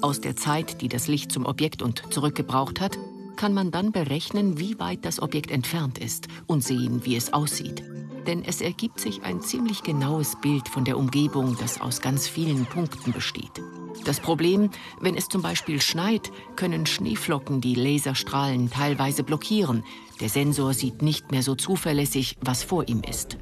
Aus 0.00 0.22
der 0.22 0.36
Zeit, 0.36 0.80
die 0.80 0.88
das 0.88 1.06
Licht 1.06 1.32
zum 1.32 1.44
Objekt 1.44 1.82
und 1.82 2.02
zurückgebraucht 2.10 2.80
hat, 2.80 2.96
kann 3.36 3.52
man 3.52 3.70
dann 3.70 3.92
berechnen, 3.92 4.58
wie 4.58 4.78
weit 4.78 5.04
das 5.04 5.20
Objekt 5.20 5.50
entfernt 5.50 5.98
ist 5.98 6.28
und 6.46 6.64
sehen, 6.64 7.04
wie 7.04 7.16
es 7.16 7.34
aussieht. 7.34 7.82
Denn 8.26 8.44
es 8.44 8.60
ergibt 8.60 9.00
sich 9.00 9.22
ein 9.22 9.40
ziemlich 9.40 9.82
genaues 9.82 10.36
Bild 10.40 10.68
von 10.68 10.84
der 10.84 10.98
Umgebung, 10.98 11.56
das 11.58 11.80
aus 11.80 12.00
ganz 12.00 12.28
vielen 12.28 12.66
Punkten 12.66 13.12
besteht. 13.12 13.62
Das 14.04 14.20
Problem, 14.20 14.70
wenn 15.00 15.14
es 15.14 15.28
zum 15.28 15.42
Beispiel 15.42 15.80
schneit, 15.80 16.30
können 16.56 16.86
Schneeflocken 16.86 17.60
die 17.60 17.74
Laserstrahlen 17.74 18.70
teilweise 18.70 19.24
blockieren. 19.24 19.84
Der 20.20 20.28
Sensor 20.28 20.74
sieht 20.74 21.02
nicht 21.02 21.30
mehr 21.30 21.42
so 21.42 21.54
zuverlässig, 21.54 22.36
was 22.40 22.62
vor 22.62 22.88
ihm 22.88 23.02
ist. 23.08 23.36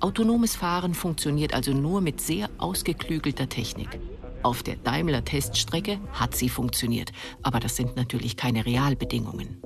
Autonomes 0.00 0.56
Fahren 0.56 0.94
funktioniert 0.94 1.52
also 1.52 1.72
nur 1.72 2.00
mit 2.00 2.20
sehr 2.20 2.48
ausgeklügelter 2.56 3.48
Technik. 3.48 4.00
Auf 4.42 4.62
der 4.62 4.76
Daimler-Teststrecke 4.76 5.98
hat 6.12 6.34
sie 6.34 6.48
funktioniert, 6.48 7.12
aber 7.42 7.60
das 7.60 7.76
sind 7.76 7.96
natürlich 7.96 8.36
keine 8.36 8.64
Realbedingungen. 8.64 9.60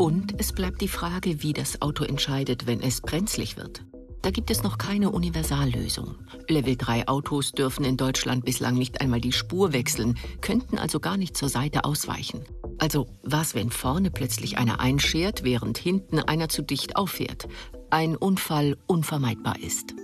Und 0.00 0.40
es 0.40 0.54
bleibt 0.54 0.80
die 0.80 0.88
Frage, 0.88 1.42
wie 1.42 1.52
das 1.52 1.82
Auto 1.82 2.04
entscheidet, 2.04 2.66
wenn 2.66 2.80
es 2.80 3.02
brenzlig 3.02 3.58
wird. 3.58 3.84
Da 4.22 4.30
gibt 4.30 4.50
es 4.50 4.62
noch 4.62 4.78
keine 4.78 5.10
Universallösung. 5.10 6.14
Level 6.48 6.74
3 6.74 7.06
Autos 7.06 7.52
dürfen 7.52 7.84
in 7.84 7.98
Deutschland 7.98 8.46
bislang 8.46 8.76
nicht 8.76 9.02
einmal 9.02 9.20
die 9.20 9.32
Spur 9.32 9.74
wechseln, 9.74 10.16
könnten 10.40 10.78
also 10.78 11.00
gar 11.00 11.18
nicht 11.18 11.36
zur 11.36 11.50
Seite 11.50 11.84
ausweichen. 11.84 12.46
Also 12.78 13.08
was, 13.22 13.54
wenn 13.54 13.68
vorne 13.68 14.10
plötzlich 14.10 14.56
einer 14.56 14.80
einschert, 14.80 15.44
während 15.44 15.76
hinten 15.76 16.18
einer 16.18 16.48
zu 16.48 16.62
dicht 16.62 16.96
auffährt? 16.96 17.46
Ein 17.90 18.16
Unfall 18.16 18.78
unvermeidbar 18.86 19.58
ist. 19.60 19.94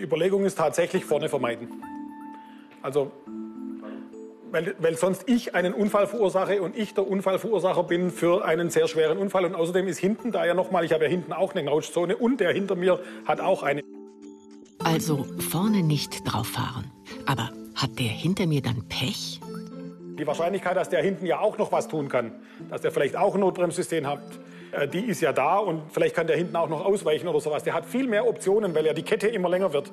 Überlegung 0.00 0.44
ist 0.46 0.58
tatsächlich 0.58 1.04
vorne 1.04 1.28
vermeiden. 1.28 1.68
Also 2.82 3.12
weil, 4.54 4.76
weil, 4.78 4.96
sonst 4.96 5.28
ich 5.28 5.56
einen 5.56 5.74
Unfall 5.74 6.06
verursache 6.06 6.62
und 6.62 6.78
ich 6.78 6.94
der 6.94 7.08
Unfallverursacher 7.08 7.82
bin 7.82 8.12
für 8.12 8.44
einen 8.44 8.70
sehr 8.70 8.86
schweren 8.86 9.18
Unfall. 9.18 9.44
Und 9.44 9.56
außerdem 9.56 9.88
ist 9.88 9.98
hinten 9.98 10.30
da 10.30 10.46
ja 10.46 10.54
nochmal, 10.54 10.84
ich 10.84 10.92
habe 10.92 11.04
ja 11.04 11.10
hinten 11.10 11.32
auch 11.32 11.52
eine 11.52 11.62
Knautschzone 11.62 12.16
und 12.16 12.38
der 12.38 12.52
hinter 12.52 12.76
mir 12.76 13.00
hat 13.26 13.40
auch 13.40 13.64
eine. 13.64 13.82
Also 14.78 15.26
vorne 15.50 15.82
nicht 15.82 16.22
drauf 16.24 16.46
fahren. 16.46 16.88
Aber 17.26 17.50
hat 17.74 17.98
der 17.98 18.06
hinter 18.06 18.46
mir 18.46 18.62
dann 18.62 18.86
Pech? 18.88 19.40
Die 20.18 20.26
Wahrscheinlichkeit, 20.26 20.76
dass 20.76 20.88
der 20.88 21.02
hinten 21.02 21.26
ja 21.26 21.40
auch 21.40 21.58
noch 21.58 21.72
was 21.72 21.88
tun 21.88 22.08
kann, 22.08 22.30
dass 22.70 22.80
der 22.80 22.92
vielleicht 22.92 23.16
auch 23.16 23.34
ein 23.34 23.40
Notbremssystem 23.40 24.06
hat, 24.06 24.20
äh, 24.70 24.86
die 24.86 25.00
ist 25.00 25.20
ja 25.20 25.32
da 25.32 25.58
und 25.58 25.82
vielleicht 25.90 26.14
kann 26.14 26.28
der 26.28 26.36
hinten 26.36 26.54
auch 26.54 26.68
noch 26.68 26.84
ausweichen 26.84 27.26
oder 27.26 27.40
sowas. 27.40 27.64
Der 27.64 27.74
hat 27.74 27.86
viel 27.86 28.06
mehr 28.06 28.28
Optionen, 28.28 28.72
weil 28.72 28.86
ja 28.86 28.92
die 28.92 29.02
Kette 29.02 29.26
immer 29.26 29.48
länger 29.48 29.72
wird. 29.72 29.90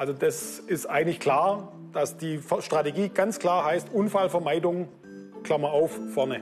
Also 0.00 0.14
das 0.14 0.60
ist 0.60 0.86
eigentlich 0.86 1.20
klar, 1.20 1.74
dass 1.92 2.16
die 2.16 2.40
Strategie 2.60 3.10
ganz 3.10 3.38
klar 3.38 3.66
heißt, 3.66 3.90
Unfallvermeidung, 3.92 4.88
Klammer 5.42 5.72
auf, 5.72 5.90
vorne. 6.14 6.40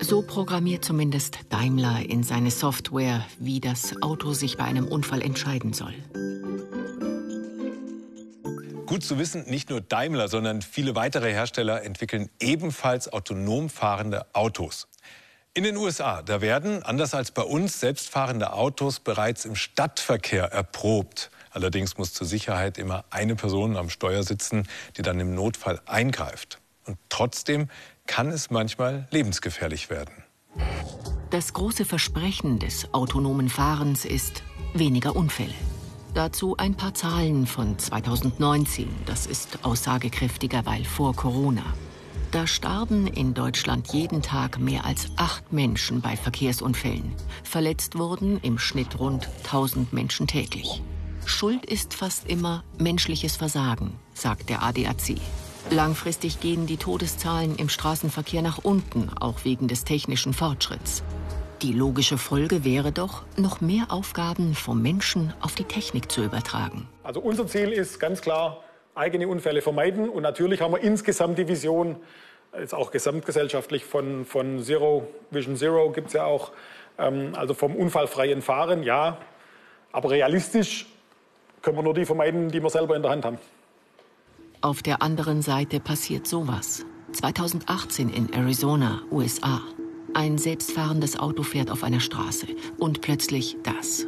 So 0.00 0.20
programmiert 0.20 0.84
zumindest 0.84 1.38
Daimler 1.48 2.02
in 2.06 2.24
seine 2.24 2.50
Software, 2.50 3.24
wie 3.38 3.60
das 3.60 4.02
Auto 4.02 4.34
sich 4.34 4.58
bei 4.58 4.64
einem 4.64 4.86
Unfall 4.86 5.22
entscheiden 5.22 5.72
soll. 5.72 5.94
Gut 8.84 9.02
zu 9.02 9.18
wissen, 9.18 9.48
nicht 9.48 9.70
nur 9.70 9.80
Daimler, 9.80 10.28
sondern 10.28 10.60
viele 10.60 10.94
weitere 10.94 11.32
Hersteller 11.32 11.84
entwickeln 11.84 12.28
ebenfalls 12.38 13.10
autonom 13.10 13.70
fahrende 13.70 14.26
Autos. 14.34 14.88
In 15.54 15.64
den 15.64 15.78
USA, 15.78 16.20
da 16.20 16.42
werden, 16.42 16.82
anders 16.82 17.14
als 17.14 17.30
bei 17.30 17.42
uns, 17.42 17.80
selbstfahrende 17.80 18.52
Autos 18.52 19.00
bereits 19.00 19.46
im 19.46 19.56
Stadtverkehr 19.56 20.44
erprobt. 20.44 21.30
Allerdings 21.58 21.98
muss 21.98 22.14
zur 22.14 22.24
Sicherheit 22.24 22.78
immer 22.78 23.04
eine 23.10 23.34
Person 23.34 23.76
am 23.76 23.90
Steuer 23.90 24.22
sitzen, 24.22 24.68
die 24.96 25.02
dann 25.02 25.18
im 25.18 25.34
Notfall 25.34 25.80
eingreift. 25.86 26.60
Und 26.86 26.98
trotzdem 27.08 27.66
kann 28.06 28.28
es 28.28 28.50
manchmal 28.50 29.08
lebensgefährlich 29.10 29.90
werden. 29.90 30.22
Das 31.30 31.52
große 31.54 31.84
Versprechen 31.84 32.60
des 32.60 32.94
autonomen 32.94 33.48
Fahrens 33.48 34.04
ist 34.04 34.44
weniger 34.72 35.16
Unfälle. 35.16 35.52
Dazu 36.14 36.56
ein 36.56 36.76
paar 36.76 36.94
Zahlen 36.94 37.48
von 37.48 37.76
2019. 37.76 38.88
Das 39.04 39.26
ist 39.26 39.64
aussagekräftiger, 39.64 40.64
weil 40.64 40.84
vor 40.84 41.16
Corona. 41.16 41.64
Da 42.30 42.46
starben 42.46 43.08
in 43.08 43.34
Deutschland 43.34 43.92
jeden 43.92 44.22
Tag 44.22 44.60
mehr 44.60 44.84
als 44.84 45.08
acht 45.16 45.52
Menschen 45.52 46.02
bei 46.02 46.16
Verkehrsunfällen. 46.16 47.16
Verletzt 47.42 47.98
wurden 47.98 48.38
im 48.42 48.60
Schnitt 48.60 49.00
rund 49.00 49.28
1000 49.42 49.92
Menschen 49.92 50.28
täglich. 50.28 50.82
Schuld 51.28 51.66
ist 51.66 51.94
fast 51.94 52.28
immer 52.28 52.64
menschliches 52.78 53.36
Versagen, 53.36 53.98
sagt 54.14 54.48
der 54.48 54.62
ADAC. 54.62 55.16
Langfristig 55.70 56.40
gehen 56.40 56.66
die 56.66 56.78
Todeszahlen 56.78 57.56
im 57.56 57.68
Straßenverkehr 57.68 58.42
nach 58.42 58.58
unten, 58.64 59.10
auch 59.20 59.44
wegen 59.44 59.68
des 59.68 59.84
technischen 59.84 60.32
Fortschritts. 60.32 61.02
Die 61.62 61.72
logische 61.72 62.18
Folge 62.18 62.64
wäre 62.64 62.92
doch, 62.92 63.24
noch 63.36 63.60
mehr 63.60 63.86
Aufgaben 63.90 64.54
vom 64.54 64.80
Menschen 64.80 65.34
auf 65.40 65.54
die 65.54 65.64
Technik 65.64 66.10
zu 66.10 66.24
übertragen. 66.24 66.88
Also 67.02 67.20
unser 67.20 67.46
Ziel 67.46 67.72
ist 67.72 68.00
ganz 68.00 68.20
klar, 68.20 68.64
eigene 68.94 69.28
Unfälle 69.28 69.60
vermeiden. 69.60 70.08
Und 70.08 70.22
natürlich 70.22 70.60
haben 70.60 70.72
wir 70.72 70.80
insgesamt 70.80 71.38
die 71.38 71.46
Vision, 71.46 71.96
jetzt 72.58 72.74
auch 72.74 72.90
gesamtgesellschaftlich 72.90 73.84
von, 73.84 74.24
von 74.24 74.62
Zero, 74.62 75.06
Vision 75.30 75.56
Zero 75.56 75.90
gibt 75.90 76.08
es 76.08 76.12
ja 76.14 76.24
auch, 76.24 76.52
ähm, 76.96 77.32
also 77.36 77.54
vom 77.54 77.76
unfallfreien 77.76 78.40
Fahren, 78.40 78.82
ja. 78.82 79.18
Aber 79.92 80.10
realistisch 80.10 80.86
können 81.62 81.76
wir 81.76 81.82
nur 81.82 81.94
die 81.94 82.04
vermeiden, 82.04 82.48
die 82.48 82.62
wir 82.62 82.70
selber 82.70 82.96
in 82.96 83.02
der 83.02 83.10
Hand 83.10 83.24
haben. 83.24 83.38
Auf 84.60 84.82
der 84.82 85.02
anderen 85.02 85.42
Seite 85.42 85.80
passiert 85.80 86.26
sowas. 86.26 86.84
2018 87.12 88.10
in 88.10 88.32
Arizona, 88.32 89.02
USA. 89.10 89.60
Ein 90.14 90.36
selbstfahrendes 90.38 91.18
Auto 91.18 91.42
fährt 91.42 91.70
auf 91.70 91.84
einer 91.84 92.00
Straße 92.00 92.46
und 92.78 93.00
plötzlich 93.00 93.56
das. 93.62 94.06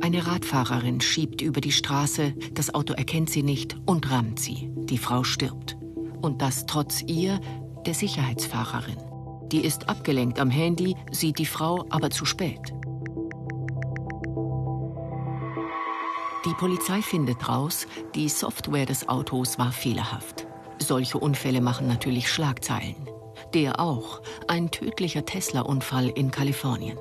Eine 0.00 0.26
Radfahrerin 0.26 1.00
schiebt 1.00 1.40
über 1.40 1.60
die 1.60 1.72
Straße, 1.72 2.34
das 2.52 2.74
Auto 2.74 2.92
erkennt 2.92 3.30
sie 3.30 3.42
nicht 3.42 3.76
und 3.86 4.10
rammt 4.10 4.38
sie. 4.38 4.70
Die 4.76 4.98
Frau 4.98 5.24
stirbt. 5.24 5.76
Und 6.20 6.42
das 6.42 6.66
trotz 6.66 7.02
ihr, 7.02 7.40
der 7.86 7.94
Sicherheitsfahrerin. 7.94 8.98
Die 9.50 9.64
ist 9.64 9.88
abgelenkt 9.88 10.38
am 10.38 10.50
Handy, 10.50 10.94
sieht 11.10 11.38
die 11.38 11.46
Frau 11.46 11.86
aber 11.90 12.10
zu 12.10 12.24
spät. 12.24 12.72
Die 16.46 16.54
Polizei 16.54 17.02
findet 17.02 17.48
raus, 17.48 17.88
die 18.14 18.28
Software 18.28 18.86
des 18.86 19.08
Autos 19.08 19.58
war 19.58 19.72
fehlerhaft. 19.72 20.46
Solche 20.78 21.18
Unfälle 21.18 21.60
machen 21.60 21.88
natürlich 21.88 22.30
Schlagzeilen. 22.30 22.94
Der 23.52 23.80
auch, 23.80 24.22
ein 24.46 24.70
tödlicher 24.70 25.24
Tesla-Unfall 25.24 26.08
in 26.10 26.30
Kalifornien. 26.30 26.98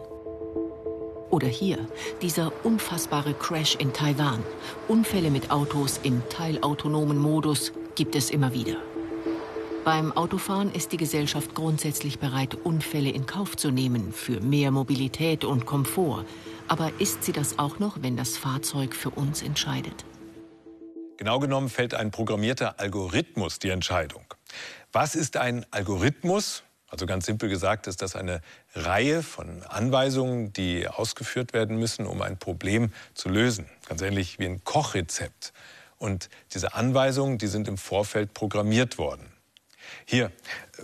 Oder 1.29 1.47
hier, 1.47 1.77
dieser 2.23 2.51
unfassbare 2.63 3.35
Crash 3.35 3.75
in 3.75 3.93
Taiwan. 3.93 4.43
Unfälle 4.87 5.29
mit 5.29 5.51
Autos 5.51 5.99
im 6.01 6.23
teilautonomen 6.29 7.19
Modus 7.19 7.71
gibt 7.93 8.15
es 8.15 8.31
immer 8.31 8.51
wieder. 8.51 8.77
Beim 9.85 10.11
Autofahren 10.13 10.73
ist 10.73 10.93
die 10.93 10.97
Gesellschaft 10.97 11.53
grundsätzlich 11.53 12.17
bereit, 12.17 12.55
Unfälle 12.55 13.11
in 13.11 13.27
Kauf 13.27 13.55
zu 13.55 13.69
nehmen 13.69 14.11
für 14.11 14.41
mehr 14.41 14.71
Mobilität 14.71 15.45
und 15.45 15.67
Komfort. 15.67 16.25
Aber 16.67 16.91
ist 16.97 17.23
sie 17.23 17.33
das 17.33 17.59
auch 17.59 17.77
noch, 17.77 18.01
wenn 18.01 18.17
das 18.17 18.35
Fahrzeug 18.35 18.95
für 18.95 19.11
uns 19.11 19.43
entscheidet? 19.43 20.03
Genau 21.17 21.37
genommen 21.37 21.69
fällt 21.69 21.93
ein 21.93 22.09
programmierter 22.09 22.79
Algorithmus 22.79 23.59
die 23.59 23.69
Entscheidung. 23.69 24.25
Was 24.91 25.13
ist 25.13 25.37
ein 25.37 25.67
Algorithmus? 25.69 26.63
Also 26.87 27.05
ganz 27.05 27.27
simpel 27.27 27.47
gesagt 27.47 27.85
ist 27.85 28.01
das 28.01 28.15
eine 28.15 28.41
Reihe 28.73 29.21
von 29.21 29.61
Anweisungen, 29.69 30.51
die 30.51 30.87
ausgeführt 30.87 31.53
werden 31.53 31.77
müssen, 31.77 32.07
um 32.07 32.23
ein 32.23 32.39
Problem 32.39 32.91
zu 33.13 33.29
lösen. 33.29 33.69
Ganz 33.87 34.01
ähnlich 34.01 34.39
wie 34.39 34.45
ein 34.45 34.63
Kochrezept. 34.63 35.53
Und 35.99 36.29
diese 36.55 36.73
Anweisungen, 36.73 37.37
die 37.37 37.47
sind 37.47 37.67
im 37.67 37.77
Vorfeld 37.77 38.33
programmiert 38.33 38.97
worden. 38.97 39.34
Hier, 40.05 40.31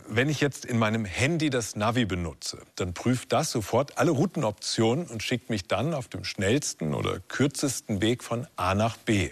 wenn 0.07 0.29
ich 0.29 0.41
jetzt 0.41 0.65
in 0.65 0.79
meinem 0.79 1.05
Handy 1.05 1.49
das 1.49 1.75
Navi 1.75 2.05
benutze, 2.05 2.61
dann 2.75 2.93
prüft 2.93 3.31
das 3.31 3.51
sofort 3.51 3.97
alle 3.97 4.11
Routenoptionen 4.11 5.07
und 5.07 5.23
schickt 5.23 5.49
mich 5.49 5.67
dann 5.67 5.93
auf 5.93 6.07
dem 6.07 6.23
schnellsten 6.23 6.93
oder 6.93 7.19
kürzesten 7.19 8.01
Weg 8.01 8.23
von 8.23 8.47
A 8.55 8.75
nach 8.75 8.97
B. 8.97 9.29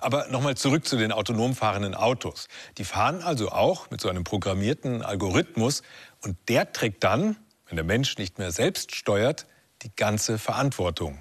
Aber 0.00 0.28
nochmal 0.28 0.56
zurück 0.56 0.86
zu 0.86 0.96
den 0.96 1.12
autonom 1.12 1.54
fahrenden 1.54 1.94
Autos. 1.94 2.48
Die 2.76 2.84
fahren 2.84 3.22
also 3.22 3.50
auch 3.50 3.90
mit 3.90 4.00
so 4.00 4.08
einem 4.08 4.24
programmierten 4.24 5.02
Algorithmus 5.02 5.82
und 6.22 6.36
der 6.48 6.72
trägt 6.72 7.02
dann, 7.04 7.36
wenn 7.66 7.76
der 7.76 7.84
Mensch 7.84 8.16
nicht 8.18 8.38
mehr 8.38 8.52
selbst 8.52 8.94
steuert, 8.94 9.46
die 9.82 9.90
ganze 9.94 10.38
Verantwortung. 10.38 11.18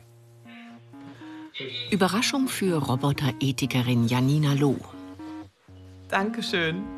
Überraschung 1.92 2.48
für 2.48 2.78
Roboterethikerin 2.78 4.08
Janina 4.08 4.54
Loh. 4.54 4.78
Dankeschön. 6.10 6.97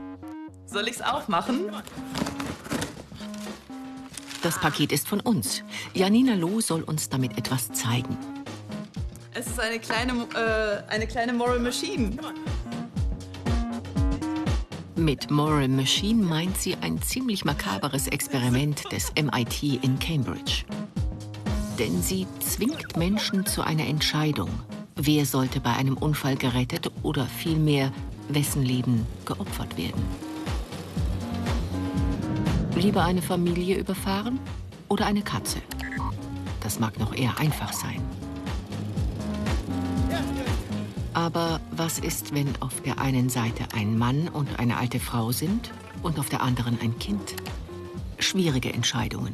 Soll 0.71 0.87
ich's 0.87 1.01
aufmachen? 1.01 1.71
Das 4.43 4.59
Paket 4.59 4.91
ist 4.91 5.07
von 5.07 5.19
uns. 5.19 5.63
Janina 5.93 6.35
Loh 6.35 6.61
soll 6.61 6.83
uns 6.83 7.09
damit 7.09 7.37
etwas 7.37 7.71
zeigen. 7.71 8.17
Es 9.33 9.47
ist 9.47 9.59
eine 9.59 9.79
kleine, 9.79 10.13
äh, 10.35 10.91
eine 10.91 11.07
kleine 11.07 11.33
Moral 11.33 11.59
Machine. 11.59 12.17
Mit 14.95 15.31
Moral 15.31 15.69
Machine 15.69 16.23
meint 16.23 16.57
sie 16.57 16.75
ein 16.75 17.01
ziemlich 17.01 17.45
makaberes 17.45 18.07
Experiment 18.07 18.83
des 18.91 19.11
MIT 19.15 19.83
in 19.83 19.97
Cambridge. 19.97 20.65
Denn 21.79 22.01
sie 22.03 22.27
zwingt 22.41 22.95
Menschen 22.95 23.45
zu 23.45 23.61
einer 23.61 23.87
Entscheidung. 23.87 24.49
Wer 24.95 25.25
sollte 25.25 25.61
bei 25.61 25.73
einem 25.73 25.97
Unfall 25.97 26.35
gerettet 26.35 26.91
oder 27.01 27.25
vielmehr 27.25 27.91
wessen 28.27 28.63
Leben 28.63 29.07
geopfert 29.25 29.77
werden? 29.77 30.28
Lieber 32.75 33.03
eine 33.03 33.21
Familie 33.21 33.77
überfahren 33.77 34.39
oder 34.87 35.05
eine 35.05 35.21
Katze? 35.21 35.61
Das 36.61 36.79
mag 36.79 36.99
noch 36.99 37.13
eher 37.13 37.37
einfach 37.37 37.73
sein. 37.73 38.01
Aber 41.13 41.59
was 41.71 41.99
ist, 41.99 42.33
wenn 42.33 42.47
auf 42.61 42.81
der 42.81 42.99
einen 42.99 43.29
Seite 43.29 43.65
ein 43.75 43.97
Mann 43.97 44.29
und 44.29 44.59
eine 44.59 44.77
alte 44.77 44.99
Frau 44.99 45.31
sind 45.31 45.71
und 46.03 46.19
auf 46.19 46.29
der 46.29 46.41
anderen 46.41 46.79
ein 46.81 46.97
Kind? 46.99 47.35
Schwierige 48.19 48.71
Entscheidungen. 48.71 49.33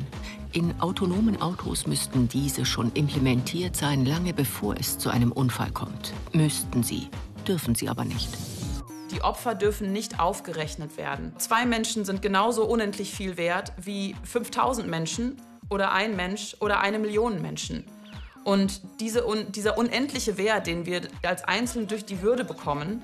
In 0.51 0.79
autonomen 0.79 1.41
Autos 1.41 1.85
müssten 1.85 2.29
diese 2.29 2.65
schon 2.65 2.91
implementiert 2.93 3.75
sein, 3.75 4.05
lange 4.05 4.33
bevor 4.33 4.75
es 4.79 4.97
zu 4.97 5.09
einem 5.09 5.31
Unfall 5.31 5.71
kommt. 5.71 6.13
Müssten 6.33 6.81
sie, 6.81 7.09
dürfen 7.47 7.75
sie 7.75 7.89
aber 7.89 8.05
nicht. 8.05 8.29
Opfer 9.25 9.55
dürfen 9.55 9.91
nicht 9.91 10.19
aufgerechnet 10.19 10.97
werden. 10.97 11.33
Zwei 11.37 11.65
Menschen 11.65 12.05
sind 12.05 12.21
genauso 12.21 12.65
unendlich 12.65 13.13
viel 13.13 13.37
wert 13.37 13.73
wie 13.77 14.15
5000 14.23 14.87
Menschen 14.87 15.41
oder 15.69 15.91
ein 15.91 16.15
Mensch 16.15 16.55
oder 16.59 16.79
eine 16.79 16.99
Million 16.99 17.41
Menschen. 17.41 17.83
Und 18.43 18.81
diese, 18.99 19.27
un, 19.27 19.51
dieser 19.51 19.77
unendliche 19.77 20.37
Wert, 20.37 20.67
den 20.67 20.85
wir 20.85 21.01
als 21.23 21.43
Einzelne 21.43 21.87
durch 21.87 22.05
die 22.05 22.21
Würde 22.21 22.45
bekommen, 22.45 23.03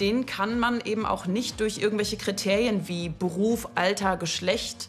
den 0.00 0.26
kann 0.26 0.58
man 0.58 0.80
eben 0.80 1.06
auch 1.06 1.26
nicht 1.26 1.60
durch 1.60 1.78
irgendwelche 1.78 2.16
Kriterien 2.16 2.88
wie 2.88 3.08
Beruf, 3.08 3.68
Alter, 3.76 4.16
Geschlecht 4.16 4.88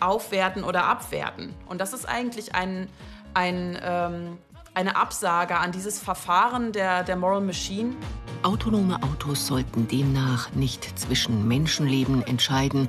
aufwerten 0.00 0.64
oder 0.64 0.84
abwerten. 0.84 1.54
Und 1.66 1.80
das 1.80 1.94
ist 1.94 2.04
eigentlich 2.06 2.54
ein, 2.54 2.88
ein, 3.32 3.78
ähm, 3.82 4.38
eine 4.74 4.96
Absage 4.96 5.58
an 5.58 5.72
dieses 5.72 5.98
Verfahren 5.98 6.72
der, 6.72 7.04
der 7.04 7.16
Moral 7.16 7.40
Machine. 7.40 7.94
Autonome 8.42 9.02
Autos 9.02 9.46
sollten 9.46 9.86
demnach 9.86 10.52
nicht 10.52 10.98
zwischen 10.98 11.46
Menschenleben 11.46 12.26
entscheiden, 12.26 12.88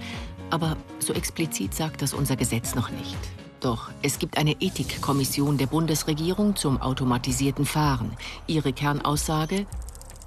aber 0.50 0.78
so 1.00 1.13
explizit 1.13 1.74
sagt 1.74 2.02
das 2.02 2.13
unser 2.13 2.36
Gesetz 2.36 2.76
noch 2.76 2.89
nicht. 2.89 3.17
Doch 3.60 3.89
es 4.02 4.19
gibt 4.19 4.38
eine 4.38 4.54
Ethikkommission 4.60 5.58
der 5.58 5.67
Bundesregierung 5.67 6.56
zum 6.56 6.82
automatisierten 6.82 7.65
Fahren. 7.65 8.12
Ihre 8.48 8.74
Kernaussage, 8.74 9.65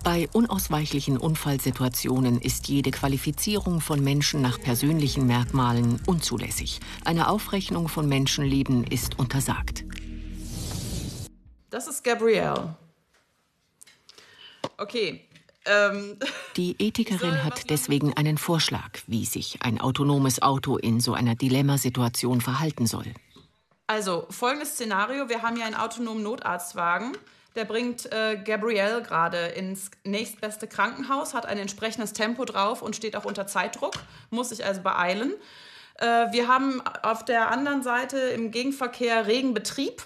bei 0.03 0.29
unausweichlichen 0.33 1.19
Unfallsituationen 1.19 2.41
ist 2.41 2.69
jede 2.69 2.93
Qualifizierung 2.93 3.81
von 3.81 4.03
Menschen 4.05 4.41
nach 4.41 4.61
persönlichen 4.61 5.27
Merkmalen 5.27 6.01
unzulässig. 6.07 6.81
Eine 7.05 7.29
Aufrechnung 7.29 7.89
von 7.89 8.09
Menschenleben 8.09 8.85
ist 8.85 9.19
untersagt. 9.19 9.85
Das 11.71 11.87
ist 11.87 12.05
Gabrielle. 12.05 12.75
Okay. 14.79 15.27
Ähm. 15.65 16.19
Die 16.57 16.77
Ethikerin 16.79 17.45
hat 17.45 17.71
deswegen 17.71 18.15
einen 18.15 18.39
Vorschlag, 18.39 18.91
wie 19.07 19.25
sich 19.25 19.59
ein 19.63 19.81
autonomes 19.81 20.41
Auto 20.43 20.77
in 20.77 21.01
so 21.01 21.15
einer 21.15 21.35
Dilemmasituation 21.35 22.41
verhalten 22.41 22.87
soll. 22.87 23.13
Also, 23.87 24.27
folgendes 24.31 24.71
Szenario. 24.71 25.29
Wir 25.29 25.43
haben 25.43 25.57
hier 25.57 25.67
einen 25.67 25.75
autonomen 25.77 26.23
Notarztwagen. 26.23 27.13
Der 27.55 27.65
bringt 27.65 28.13
äh, 28.13 28.37
Gabrielle 28.37 29.03
gerade 29.03 29.39
ins 29.47 29.91
nächstbeste 30.05 30.67
Krankenhaus, 30.67 31.33
hat 31.33 31.47
ein 31.47 31.57
entsprechendes 31.57 32.13
Tempo 32.13 32.45
drauf 32.45 32.83
und 32.83 32.95
steht 32.95 33.17
auch 33.17 33.25
unter 33.25 33.47
Zeitdruck, 33.47 33.95
muss 34.31 34.51
sich 34.51 34.65
also 34.65 34.83
beeilen. 34.83 35.33
Äh, 35.99 36.33
wir 36.33 36.49
haben 36.49 36.83
auf 37.03 37.25
der 37.25 37.51
anderen 37.51 37.83
Seite 37.83 38.19
im 38.19 38.51
Gegenverkehr 38.51 39.27
Regenbetrieb 39.27 40.03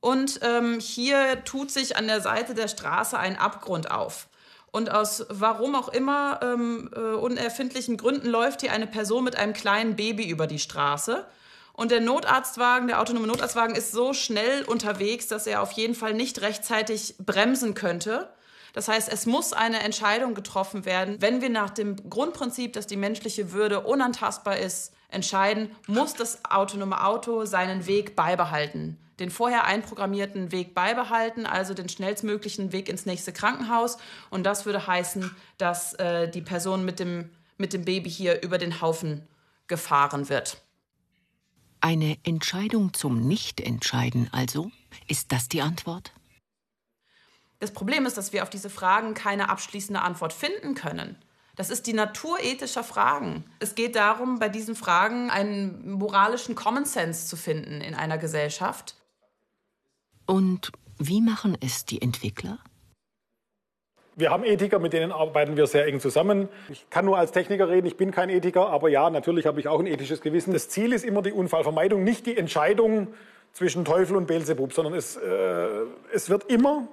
und 0.00 0.40
ähm, 0.42 0.78
hier 0.80 1.44
tut 1.44 1.70
sich 1.70 1.96
an 1.96 2.06
der 2.06 2.20
Seite 2.20 2.54
der 2.54 2.68
Straße 2.68 3.18
ein 3.18 3.36
Abgrund 3.36 3.90
auf. 3.90 4.28
Und 4.70 4.90
aus 4.90 5.26
warum 5.28 5.74
auch 5.74 5.88
immer 5.88 6.40
ähm, 6.42 6.90
äh, 6.94 6.98
unerfindlichen 6.98 7.96
Gründen 7.96 8.28
läuft 8.28 8.60
hier 8.60 8.72
eine 8.72 8.86
Person 8.86 9.24
mit 9.24 9.36
einem 9.36 9.54
kleinen 9.54 9.96
Baby 9.96 10.28
über 10.28 10.46
die 10.46 10.58
Straße. 10.58 11.26
Und 11.72 11.90
der 11.90 12.00
Notarztwagen, 12.00 12.88
der 12.88 13.00
autonome 13.00 13.26
Notarztwagen 13.26 13.74
ist 13.74 13.92
so 13.92 14.12
schnell 14.12 14.64
unterwegs, 14.64 15.26
dass 15.26 15.46
er 15.46 15.62
auf 15.62 15.72
jeden 15.72 15.94
Fall 15.94 16.12
nicht 16.12 16.40
rechtzeitig 16.42 17.14
bremsen 17.18 17.74
könnte. 17.74 18.28
Das 18.74 18.88
heißt, 18.88 19.10
es 19.10 19.26
muss 19.26 19.52
eine 19.52 19.80
Entscheidung 19.80 20.34
getroffen 20.34 20.84
werden. 20.84 21.16
Wenn 21.20 21.40
wir 21.40 21.50
nach 21.50 21.70
dem 21.70 22.10
Grundprinzip, 22.10 22.72
dass 22.74 22.86
die 22.86 22.96
menschliche 22.96 23.52
Würde 23.52 23.80
unantastbar 23.80 24.58
ist, 24.58 24.92
entscheiden, 25.08 25.74
muss 25.86 26.14
das 26.14 26.44
autonome 26.44 27.02
Auto 27.02 27.46
seinen 27.46 27.86
Weg 27.86 28.14
beibehalten. 28.14 28.98
Den 29.18 29.30
vorher 29.30 29.64
einprogrammierten 29.64 30.52
Weg 30.52 30.74
beibehalten, 30.74 31.46
also 31.46 31.74
den 31.74 31.88
schnellstmöglichen 31.88 32.72
Weg 32.72 32.88
ins 32.88 33.06
nächste 33.06 33.32
Krankenhaus. 33.32 33.98
Und 34.30 34.44
das 34.44 34.66
würde 34.66 34.86
heißen, 34.86 35.34
dass 35.56 35.94
äh, 35.94 36.30
die 36.30 36.42
Person 36.42 36.84
mit 36.84 37.00
dem, 37.00 37.30
mit 37.56 37.72
dem 37.72 37.84
Baby 37.84 38.10
hier 38.10 38.42
über 38.42 38.58
den 38.58 38.80
Haufen 38.80 39.26
gefahren 39.66 40.28
wird. 40.28 40.62
Eine 41.80 42.16
Entscheidung 42.24 42.92
zum 42.92 43.26
Nichtentscheiden 43.26 44.28
also? 44.32 44.70
Ist 45.06 45.32
das 45.32 45.48
die 45.48 45.62
Antwort? 45.62 46.12
Das 47.60 47.72
Problem 47.72 48.06
ist, 48.06 48.16
dass 48.16 48.32
wir 48.32 48.42
auf 48.42 48.50
diese 48.50 48.70
Fragen 48.70 49.14
keine 49.14 49.48
abschließende 49.48 50.00
Antwort 50.00 50.32
finden 50.32 50.74
können. 50.74 51.16
Das 51.56 51.70
ist 51.70 51.88
die 51.88 51.92
Natur 51.92 52.38
ethischer 52.40 52.84
Fragen. 52.84 53.44
Es 53.58 53.74
geht 53.74 53.96
darum, 53.96 54.38
bei 54.38 54.48
diesen 54.48 54.76
Fragen 54.76 55.28
einen 55.28 55.90
moralischen 55.90 56.54
Common 56.54 56.84
Sense 56.84 57.26
zu 57.26 57.36
finden 57.36 57.80
in 57.80 57.96
einer 57.96 58.16
Gesellschaft. 58.16 58.94
Und 60.28 60.72
wie 60.98 61.22
machen 61.22 61.56
es 61.64 61.86
die 61.86 62.02
Entwickler? 62.02 62.58
Wir 64.14 64.30
haben 64.30 64.44
Ethiker, 64.44 64.78
mit 64.78 64.92
denen 64.92 65.10
arbeiten 65.10 65.56
wir 65.56 65.66
sehr 65.66 65.86
eng 65.86 66.00
zusammen. 66.00 66.48
Ich 66.68 66.90
kann 66.90 67.06
nur 67.06 67.16
als 67.16 67.32
Techniker 67.32 67.68
reden, 67.68 67.86
ich 67.86 67.96
bin 67.96 68.10
kein 68.10 68.28
Ethiker, 68.28 68.68
aber 68.68 68.90
ja, 68.90 69.08
natürlich 69.08 69.46
habe 69.46 69.58
ich 69.58 69.68
auch 69.68 69.78
ein 69.78 69.86
ethisches 69.86 70.20
Gewissen. 70.20 70.52
Das 70.52 70.68
Ziel 70.68 70.92
ist 70.92 71.04
immer 71.04 71.22
die 71.22 71.32
Unfallvermeidung, 71.32 72.04
nicht 72.04 72.26
die 72.26 72.36
Entscheidung 72.36 73.08
zwischen 73.52 73.84
Teufel 73.84 74.16
und 74.16 74.26
Beelzebub, 74.26 74.72
sondern 74.72 74.94
es, 74.94 75.16
äh, 75.16 75.68
es 76.12 76.28
wird 76.28 76.50
immer 76.50 76.88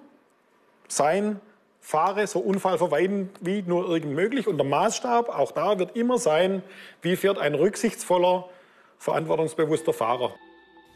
sein, 0.88 1.42
fahre 1.82 2.28
so 2.28 2.40
unfallvermeidend 2.40 3.32
wie 3.42 3.64
nur 3.64 3.90
irgend 3.90 4.14
möglich. 4.14 4.48
Und 4.48 4.58
der 4.58 4.66
Maßstab, 4.66 5.28
auch 5.28 5.52
da, 5.52 5.78
wird 5.78 5.98
immer 5.98 6.20
sein, 6.20 6.64
wie 7.02 7.18
fährt 7.18 7.38
ein 7.38 7.56
rücksichtsvoller, 7.56 8.48
verantwortungsbewusster 8.98 9.94
Fahrer. 9.94 10.34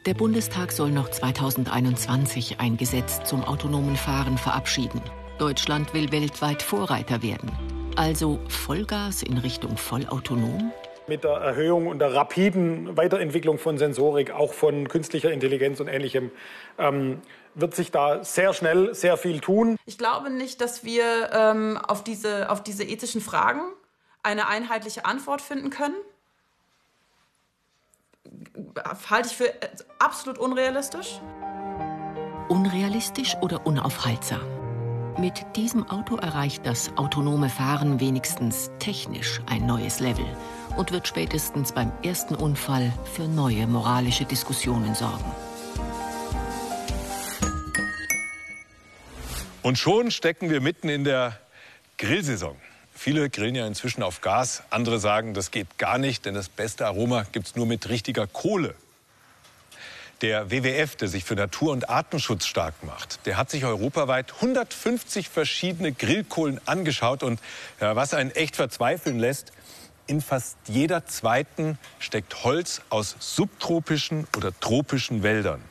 Der 0.05 0.13
Bundestag 0.13 0.71
soll 0.71 0.91
noch 0.91 1.09
2021 1.09 2.61
ein 2.61 2.77
Gesetz 2.77 3.21
zum 3.25 3.43
autonomen 3.43 3.97
Fahren 3.97 4.37
verabschieden. 4.37 5.01
Deutschland 5.39 5.93
will 5.93 6.09
weltweit 6.13 6.61
Vorreiter 6.61 7.21
werden. 7.21 7.51
Also 7.97 8.39
Vollgas 8.47 9.23
in 9.23 9.37
Richtung 9.37 9.75
vollautonom? 9.75 10.71
Mit 11.07 11.25
der 11.25 11.31
Erhöhung 11.31 11.87
und 11.87 11.99
der 11.99 12.13
rapiden 12.13 12.95
Weiterentwicklung 12.95 13.57
von 13.57 13.77
Sensorik, 13.77 14.31
auch 14.31 14.53
von 14.53 14.87
künstlicher 14.87 15.33
Intelligenz 15.33 15.81
und 15.81 15.89
Ähnlichem, 15.89 16.31
ähm, 16.77 17.21
wird 17.55 17.75
sich 17.75 17.91
da 17.91 18.23
sehr 18.23 18.53
schnell 18.53 18.95
sehr 18.95 19.17
viel 19.17 19.41
tun. 19.41 19.75
Ich 19.85 19.97
glaube 19.97 20.29
nicht, 20.29 20.61
dass 20.61 20.85
wir 20.85 21.29
ähm, 21.33 21.77
auf, 21.77 22.05
diese, 22.05 22.49
auf 22.49 22.63
diese 22.63 22.85
ethischen 22.85 23.19
Fragen 23.19 23.63
eine 24.23 24.47
einheitliche 24.47 25.03
Antwort 25.03 25.41
finden 25.41 25.69
können. 25.71 25.95
Halte 29.09 29.29
ich 29.29 29.35
für 29.35 29.53
absolut 29.99 30.37
unrealistisch. 30.37 31.19
Unrealistisch 32.47 33.35
oder 33.41 33.65
unaufhaltsam? 33.65 34.41
Mit 35.17 35.45
diesem 35.55 35.89
Auto 35.89 36.15
erreicht 36.15 36.65
das 36.65 36.95
autonome 36.95 37.49
Fahren 37.49 37.99
wenigstens 37.99 38.71
technisch 38.79 39.41
ein 39.47 39.65
neues 39.65 39.99
Level 39.99 40.25
und 40.77 40.91
wird 40.91 41.07
spätestens 41.07 41.73
beim 41.73 41.91
ersten 42.03 42.35
Unfall 42.35 42.93
für 43.13 43.23
neue 43.23 43.67
moralische 43.67 44.23
Diskussionen 44.23 44.95
sorgen. 44.95 45.25
Und 49.61 49.77
schon 49.77 50.09
stecken 50.09 50.49
wir 50.49 50.61
mitten 50.61 50.87
in 50.87 51.03
der 51.03 51.37
Grillsaison. 51.97 52.55
Viele 53.01 53.29
grillen 53.29 53.55
ja 53.55 53.65
inzwischen 53.65 54.03
auf 54.03 54.19
Gas, 54.19 54.61
andere 54.71 54.99
sagen, 54.99 55.33
das 55.33 55.51
geht 55.51 55.77
gar 55.77 55.97
nicht, 55.97 56.25
denn 56.25 56.33
das 56.33 56.49
beste 56.49 56.85
Aroma 56.85 57.23
gibt 57.31 57.47
es 57.47 57.55
nur 57.55 57.65
mit 57.65 57.87
richtiger 57.87 58.27
Kohle. 58.27 58.75
Der 60.19 60.51
WWF, 60.51 60.97
der 60.97 61.07
sich 61.07 61.23
für 61.23 61.35
Natur- 61.35 61.71
und 61.71 61.89
Artenschutz 61.89 62.45
stark 62.45 62.83
macht, 62.83 63.25
der 63.25 63.37
hat 63.37 63.49
sich 63.49 63.63
europaweit 63.63 64.33
150 64.33 65.29
verschiedene 65.29 65.93
Grillkohlen 65.93 66.59
angeschaut. 66.67 67.23
Und 67.23 67.39
ja, 67.79 67.95
was 67.95 68.13
einen 68.13 68.31
echt 68.31 68.57
verzweifeln 68.57 69.17
lässt, 69.17 69.53
in 70.05 70.19
fast 70.19 70.57
jeder 70.67 71.05
zweiten 71.05 71.79
steckt 71.99 72.43
Holz 72.43 72.81
aus 72.89 73.15
subtropischen 73.17 74.27
oder 74.35 74.51
tropischen 74.59 75.23
Wäldern. 75.23 75.61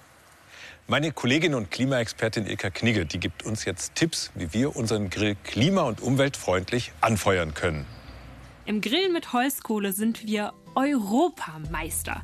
Meine 0.90 1.12
Kollegin 1.12 1.54
und 1.54 1.70
Klimaexpertin 1.70 2.46
Ilka 2.46 2.70
Knigge, 2.70 3.04
die 3.04 3.20
gibt 3.20 3.42
uns 3.42 3.66
jetzt 3.66 3.94
Tipps, 3.94 4.30
wie 4.34 4.54
wir 4.54 4.74
unseren 4.74 5.10
Grill 5.10 5.36
klima- 5.44 5.82
und 5.82 6.00
umweltfreundlich 6.00 6.92
anfeuern 7.02 7.52
können. 7.52 7.84
Im 8.64 8.80
Grillen 8.80 9.12
mit 9.12 9.34
Holzkohle 9.34 9.92
sind 9.92 10.26
wir 10.26 10.54
Europameister. 10.74 12.22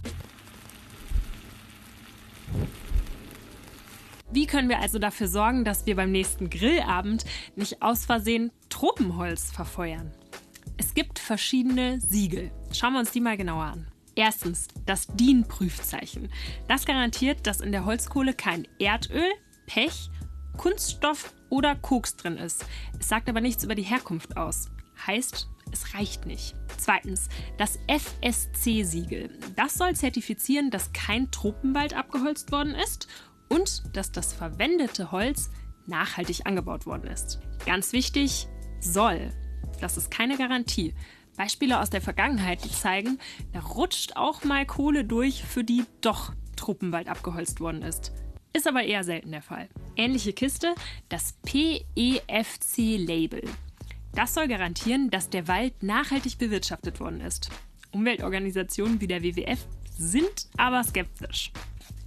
Wie 4.33 4.47
können 4.47 4.71
wir 4.71 4.79
also 4.79 4.99
dafür 4.99 5.29
sorgen, 5.29 5.67
dass 5.67 5.85
wir 5.85 5.95
beim 5.95 6.11
nächsten 6.11 6.49
Grillabend 6.49 7.27
nicht 7.57 7.83
aus 7.83 8.07
Versehen 8.07 8.51
Tropenholz 8.71 9.53
verfeuern? 9.53 10.11
Es 10.79 10.95
gibt 10.95 11.19
verschiedene 11.19 12.01
Siegel. 12.01 12.51
Schauen 12.73 12.95
wir 12.95 13.01
uns 13.01 13.11
die 13.11 13.21
mal 13.21 13.37
genauer 13.37 13.65
an. 13.65 13.94
Erstens 14.17 14.69
das 14.87 15.07
DIN-Prüfzeichen. 15.09 16.31
Das 16.69 16.87
garantiert, 16.87 17.47
dass 17.47 17.61
in 17.61 17.73
der 17.73 17.85
Holzkohle 17.85 18.35
kein 18.35 18.69
Erdöl, 18.79 19.31
Pech 19.67 20.11
Kunststoff 20.57 21.33
oder 21.49 21.75
Koks 21.77 22.17
drin 22.17 22.37
ist. 22.37 22.65
Es 22.99 23.09
sagt 23.09 23.29
aber 23.29 23.41
nichts 23.41 23.65
über 23.65 23.75
die 23.75 23.83
Herkunft 23.83 24.37
aus. 24.37 24.71
Heißt, 25.07 25.49
es 25.73 25.95
reicht 25.95 26.27
nicht. 26.27 26.55
Zweitens, 26.77 27.29
das 27.59 27.79
FSC-Siegel. 27.89 29.31
Das 29.57 29.75
soll 29.75 29.95
zertifizieren, 29.95 30.71
dass 30.71 30.93
kein 30.93 31.31
Tropenwald 31.31 31.95
abgeholzt 31.95 32.53
worden 32.53 32.75
ist 32.75 33.09
und 33.49 33.97
dass 33.97 34.13
das 34.13 34.33
verwendete 34.33 35.11
Holz 35.11 35.51
nachhaltig 35.87 36.47
angebaut 36.47 36.87
worden 36.87 37.09
ist. 37.09 37.41
Ganz 37.67 37.93
wichtig, 37.93 38.47
soll. 38.81 39.33
Das 39.81 39.97
ist 39.97 40.11
keine 40.11 40.39
Garantie. 40.39 40.95
Beispiele 41.37 41.81
aus 41.81 41.91
der 41.91 42.01
Vergangenheit, 42.01 42.65
die 42.65 42.71
zeigen, 42.71 43.19
da 43.53 43.61
rutscht 43.61 44.17
auch 44.17 44.45
mal 44.45 44.65
Kohle 44.67 45.05
durch, 45.05 45.43
für 45.43 45.65
die 45.65 45.85
doch 46.01 46.33
Truppenwald 46.57 47.09
abgeholzt 47.09 47.61
worden 47.61 47.83
ist. 47.83 48.13
Ist 48.53 48.69
aber 48.69 48.85
eher 48.85 49.03
selten 49.03 49.33
der 49.33 49.43
Fall. 49.43 49.69
Ähnliche 49.97 50.33
Kiste, 50.33 50.75
das 51.09 51.35
PEFC-Label. 51.45 53.43
Das 54.13 54.33
soll 54.35 54.47
garantieren, 54.47 55.11
dass 55.11 55.29
der 55.29 55.49
Wald 55.49 55.83
nachhaltig 55.83 56.39
bewirtschaftet 56.39 57.01
worden 57.01 57.21
ist. 57.21 57.51
Umweltorganisationen 57.91 59.01
wie 59.01 59.09
der 59.09 59.25
WWF 59.25 59.67
sind 59.97 60.49
aber 60.57 60.85
skeptisch. 60.85 61.51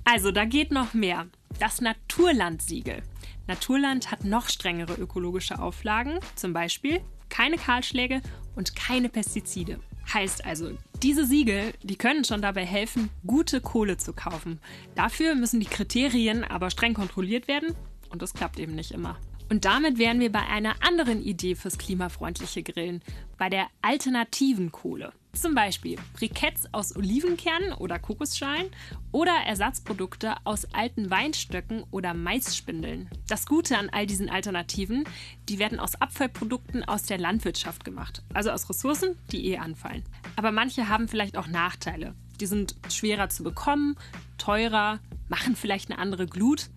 Also, 0.06 0.32
da 0.32 0.46
geht 0.46 0.72
noch 0.72 0.94
mehr. 0.94 1.28
Das 1.60 1.82
Naturlandsiegel. 1.82 3.04
Naturland 3.48 4.10
hat 4.10 4.24
noch 4.24 4.48
strengere 4.48 4.94
ökologische 4.94 5.60
Auflagen, 5.60 6.20
zum 6.36 6.54
Beispiel 6.54 7.02
keine 7.30 7.58
Kahlschläge 7.58 8.22
und 8.58 8.76
keine 8.76 9.08
Pestizide. 9.08 9.80
Heißt 10.13 10.46
also, 10.46 10.72
diese 11.04 11.26
Siegel, 11.26 11.74
die 11.84 11.96
können 11.96 12.26
schon 12.26 12.41
dabei 12.41 12.65
helfen, 12.65 13.10
gute 13.26 13.62
Kohle 13.62 13.98
zu 13.98 14.13
kaufen. 14.13 14.60
Dafür 14.96 15.36
müssen 15.36 15.60
die 15.60 15.67
Kriterien 15.67 16.43
aber 16.43 16.70
streng 16.70 16.93
kontrolliert 16.93 17.48
werden 17.48 17.76
und 18.10 18.22
das 18.22 18.34
klappt 18.34 18.60
eben 18.60 18.76
nicht 18.76 18.91
immer. 18.91 19.17
Und 19.50 19.63
damit 19.63 19.98
wären 19.98 20.20
wir 20.20 20.32
bei 20.32 20.46
einer 20.46 20.76
anderen 20.82 21.22
Idee 21.24 21.56
fürs 21.56 21.78
klimafreundliche 21.78 22.63
Grillen, 22.63 23.02
bei 23.38 23.50
der 23.50 23.67
alternativen 23.82 24.72
Kohle. 24.72 25.13
Zum 25.38 25.54
Beispiel 25.54 26.00
Briketts 26.13 26.63
aus 26.71 26.95
Olivenkernen 26.95 27.71
oder 27.73 28.00
Kokosschalen 28.00 28.71
oder 29.12 29.34
Ersatzprodukte 29.45 30.34
aus 30.45 30.65
alten 30.73 31.12
Weinstöcken 31.12 31.84
oder 31.91 32.15
Maisspindeln. 32.15 33.08
Das 33.28 33.45
Gute 33.45 33.78
an 33.78 33.91
all 33.91 34.08
diesen 34.08 34.32
Alternativen, 34.32 35.04
die 35.47 35.60
werden 35.60 35.80
aus 35.80 35.93
Abfallprodukten 36.02 36.84
aus 36.86 37.04
der 37.04 37.19
Landwirtschaft 37.19 37.86
gemacht, 37.86 38.23
also 38.34 38.50
aus 38.50 38.67
Ressourcen, 38.67 39.15
die 39.32 39.52
eh 39.52 39.60
anfallen. 39.60 40.04
Aber 40.36 40.52
manche 40.52 40.89
haben 40.89 41.08
vielleicht 41.08 41.38
auch 41.38 41.47
Nachteile. 41.47 42.15
Die 42.39 42.47
sind 42.47 42.76
schwerer 42.89 43.30
zu 43.30 43.43
bekommen, 43.43 43.95
teurer, 44.39 45.00
machen 45.30 45.56
vielleicht 45.56 45.91
eine 45.91 46.00
andere 46.00 46.26
Glut 46.26 46.69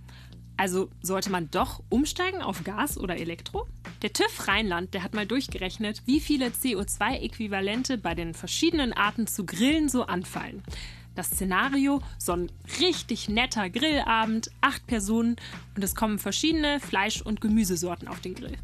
also 0.60 0.90
sollte 1.00 1.30
man 1.30 1.50
doch 1.50 1.82
umsteigen 1.88 2.42
auf 2.42 2.64
Gas 2.64 2.98
oder 2.98 3.16
Elektro? 3.16 3.66
Der 4.02 4.12
TÜV 4.12 4.46
Rheinland, 4.46 4.92
der 4.92 5.02
hat 5.02 5.14
mal 5.14 5.26
durchgerechnet, 5.26 6.02
wie 6.04 6.20
viele 6.20 6.48
CO2-Äquivalente 6.48 7.96
bei 7.96 8.14
den 8.14 8.34
verschiedenen 8.34 8.92
Arten 8.92 9.26
zu 9.26 9.46
grillen 9.46 9.88
so 9.88 10.02
anfallen. 10.02 10.62
Das 11.14 11.28
Szenario, 11.28 12.02
so 12.18 12.32
ein 12.32 12.52
richtig 12.78 13.30
netter 13.30 13.70
Grillabend, 13.70 14.50
acht 14.60 14.86
Personen 14.86 15.36
und 15.76 15.82
es 15.82 15.94
kommen 15.94 16.18
verschiedene 16.18 16.78
Fleisch- 16.78 17.22
und 17.22 17.40
Gemüsesorten 17.40 18.06
auf 18.06 18.20
den 18.20 18.34
Grill. 18.34 18.58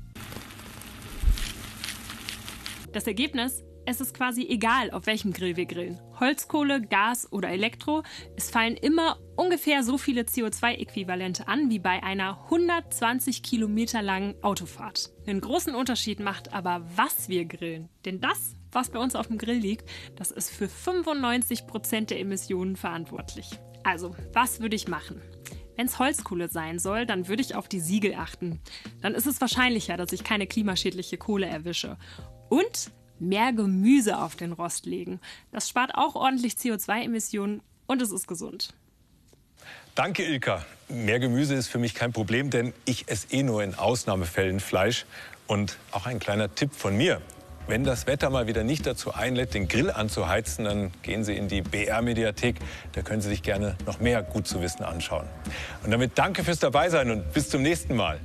Das 2.92 3.06
Ergebnis, 3.06 3.62
es 3.86 4.00
ist 4.00 4.14
quasi 4.14 4.46
egal, 4.48 4.90
auf 4.90 5.06
welchem 5.06 5.32
Grill 5.32 5.56
wir 5.56 5.66
grillen. 5.66 6.00
Holzkohle, 6.18 6.82
Gas 6.82 7.32
oder 7.32 7.48
Elektro. 7.48 8.02
Es 8.36 8.50
fallen 8.50 8.76
immer 8.76 9.18
ungefähr 9.36 9.84
so 9.84 9.96
viele 9.96 10.22
CO2-Äquivalente 10.22 11.46
an 11.46 11.70
wie 11.70 11.78
bei 11.78 12.02
einer 12.02 12.42
120 12.44 13.44
Kilometer 13.44 14.02
langen 14.02 14.34
Autofahrt. 14.42 15.12
Einen 15.26 15.40
großen 15.40 15.74
Unterschied 15.74 16.18
macht 16.18 16.52
aber, 16.52 16.84
was 16.96 17.28
wir 17.28 17.44
grillen. 17.44 17.88
Denn 18.04 18.20
das, 18.20 18.56
was 18.72 18.90
bei 18.90 18.98
uns 18.98 19.14
auf 19.14 19.28
dem 19.28 19.38
Grill 19.38 19.58
liegt, 19.58 19.88
das 20.16 20.32
ist 20.32 20.50
für 20.50 20.68
95 20.68 21.66
Prozent 21.68 22.10
der 22.10 22.18
Emissionen 22.18 22.74
verantwortlich. 22.74 23.50
Also, 23.84 24.16
was 24.32 24.60
würde 24.60 24.74
ich 24.74 24.88
machen? 24.88 25.22
Wenn 25.76 25.86
es 25.86 26.00
Holzkohle 26.00 26.48
sein 26.48 26.80
soll, 26.80 27.06
dann 27.06 27.28
würde 27.28 27.42
ich 27.42 27.54
auf 27.54 27.68
die 27.68 27.80
Siegel 27.80 28.14
achten. 28.14 28.60
Dann 29.00 29.14
ist 29.14 29.26
es 29.26 29.40
wahrscheinlicher, 29.40 29.96
dass 29.96 30.12
ich 30.12 30.24
keine 30.24 30.46
klimaschädliche 30.48 31.18
Kohle 31.18 31.46
erwische. 31.46 31.98
Und 32.48 32.90
mehr 33.18 33.52
Gemüse 33.52 34.18
auf 34.18 34.36
den 34.36 34.52
Rost 34.52 34.86
legen. 34.86 35.20
Das 35.52 35.68
spart 35.68 35.94
auch 35.94 36.14
ordentlich 36.14 36.54
CO2-Emissionen 36.54 37.60
und 37.86 38.02
es 38.02 38.12
ist 38.12 38.26
gesund. 38.26 38.74
Danke, 39.94 40.24
Ilka. 40.24 40.64
Mehr 40.88 41.18
Gemüse 41.18 41.54
ist 41.54 41.68
für 41.68 41.78
mich 41.78 41.94
kein 41.94 42.12
Problem, 42.12 42.50
denn 42.50 42.72
ich 42.84 43.08
esse 43.08 43.32
eh 43.32 43.42
nur 43.42 43.62
in 43.62 43.74
Ausnahmefällen 43.74 44.60
Fleisch. 44.60 45.06
Und 45.46 45.78
auch 45.92 46.06
ein 46.06 46.18
kleiner 46.18 46.54
Tipp 46.54 46.74
von 46.74 46.96
mir. 46.96 47.22
Wenn 47.68 47.82
das 47.82 48.06
Wetter 48.06 48.30
mal 48.30 48.46
wieder 48.46 48.62
nicht 48.62 48.86
dazu 48.86 49.14
einlädt, 49.14 49.54
den 49.54 49.66
Grill 49.66 49.90
anzuheizen, 49.90 50.66
dann 50.66 50.92
gehen 51.02 51.24
Sie 51.24 51.34
in 51.34 51.48
die 51.48 51.62
BR-Mediathek. 51.62 52.56
Da 52.92 53.02
können 53.02 53.20
Sie 53.20 53.28
sich 53.28 53.42
gerne 53.42 53.76
noch 53.86 53.98
mehr 53.98 54.22
gut 54.22 54.46
zu 54.46 54.60
wissen 54.60 54.84
anschauen. 54.84 55.26
Und 55.82 55.90
damit 55.90 56.12
danke 56.16 56.44
fürs 56.44 56.60
Dabeisein 56.60 57.10
und 57.10 57.32
bis 57.32 57.48
zum 57.48 57.62
nächsten 57.62 57.96
Mal. 57.96 58.20